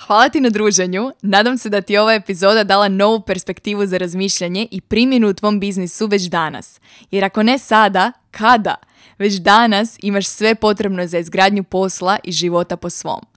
Hvala 0.06 0.28
ti 0.28 0.40
na 0.40 0.50
druženju, 0.50 1.12
nadam 1.22 1.58
se 1.58 1.68
da 1.68 1.80
ti 1.80 1.98
ova 1.98 2.14
epizoda 2.14 2.64
dala 2.64 2.88
novu 2.88 3.20
perspektivu 3.20 3.86
za 3.86 3.98
razmišljanje 3.98 4.68
i 4.70 4.80
primjenu 4.80 5.28
u 5.28 5.34
tvom 5.34 5.60
biznisu 5.60 6.06
već 6.06 6.22
danas. 6.22 6.80
Jer 7.10 7.24
ako 7.24 7.42
ne 7.42 7.58
sada, 7.58 8.12
kada? 8.30 8.74
Već 9.18 9.34
danas 9.34 9.98
imaš 10.02 10.26
sve 10.26 10.54
potrebno 10.54 11.06
za 11.06 11.18
izgradnju 11.18 11.64
posla 11.64 12.18
i 12.24 12.32
života 12.32 12.76
po 12.76 12.90
svom. 12.90 13.31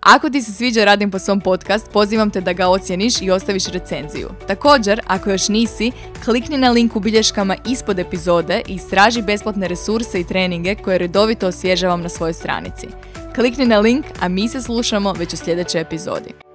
Ako 0.00 0.30
ti 0.30 0.42
se 0.42 0.52
sviđa 0.52 0.84
Radim 0.84 1.10
po 1.10 1.18
svom 1.18 1.40
podcast, 1.40 1.90
pozivam 1.92 2.30
te 2.30 2.40
da 2.40 2.52
ga 2.52 2.68
ocijeniš 2.68 3.22
i 3.22 3.30
ostaviš 3.30 3.66
recenziju. 3.66 4.28
Također, 4.46 5.00
ako 5.06 5.30
još 5.30 5.48
nisi, 5.48 5.92
klikni 6.24 6.58
na 6.58 6.70
link 6.70 6.96
u 6.96 7.00
bilješkama 7.00 7.56
ispod 7.66 7.98
epizode 7.98 8.62
i 8.68 8.74
istraži 8.74 9.22
besplatne 9.22 9.68
resurse 9.68 10.20
i 10.20 10.24
treninge 10.24 10.74
koje 10.74 10.98
redovito 10.98 11.46
osvježavam 11.46 12.02
na 12.02 12.08
svojoj 12.08 12.32
stranici. 12.32 12.86
Klikni 13.34 13.66
na 13.66 13.78
link, 13.78 14.06
a 14.20 14.28
mi 14.28 14.48
se 14.48 14.62
slušamo 14.62 15.12
već 15.12 15.34
u 15.34 15.36
sljedećoj 15.36 15.80
epizodi. 15.80 16.49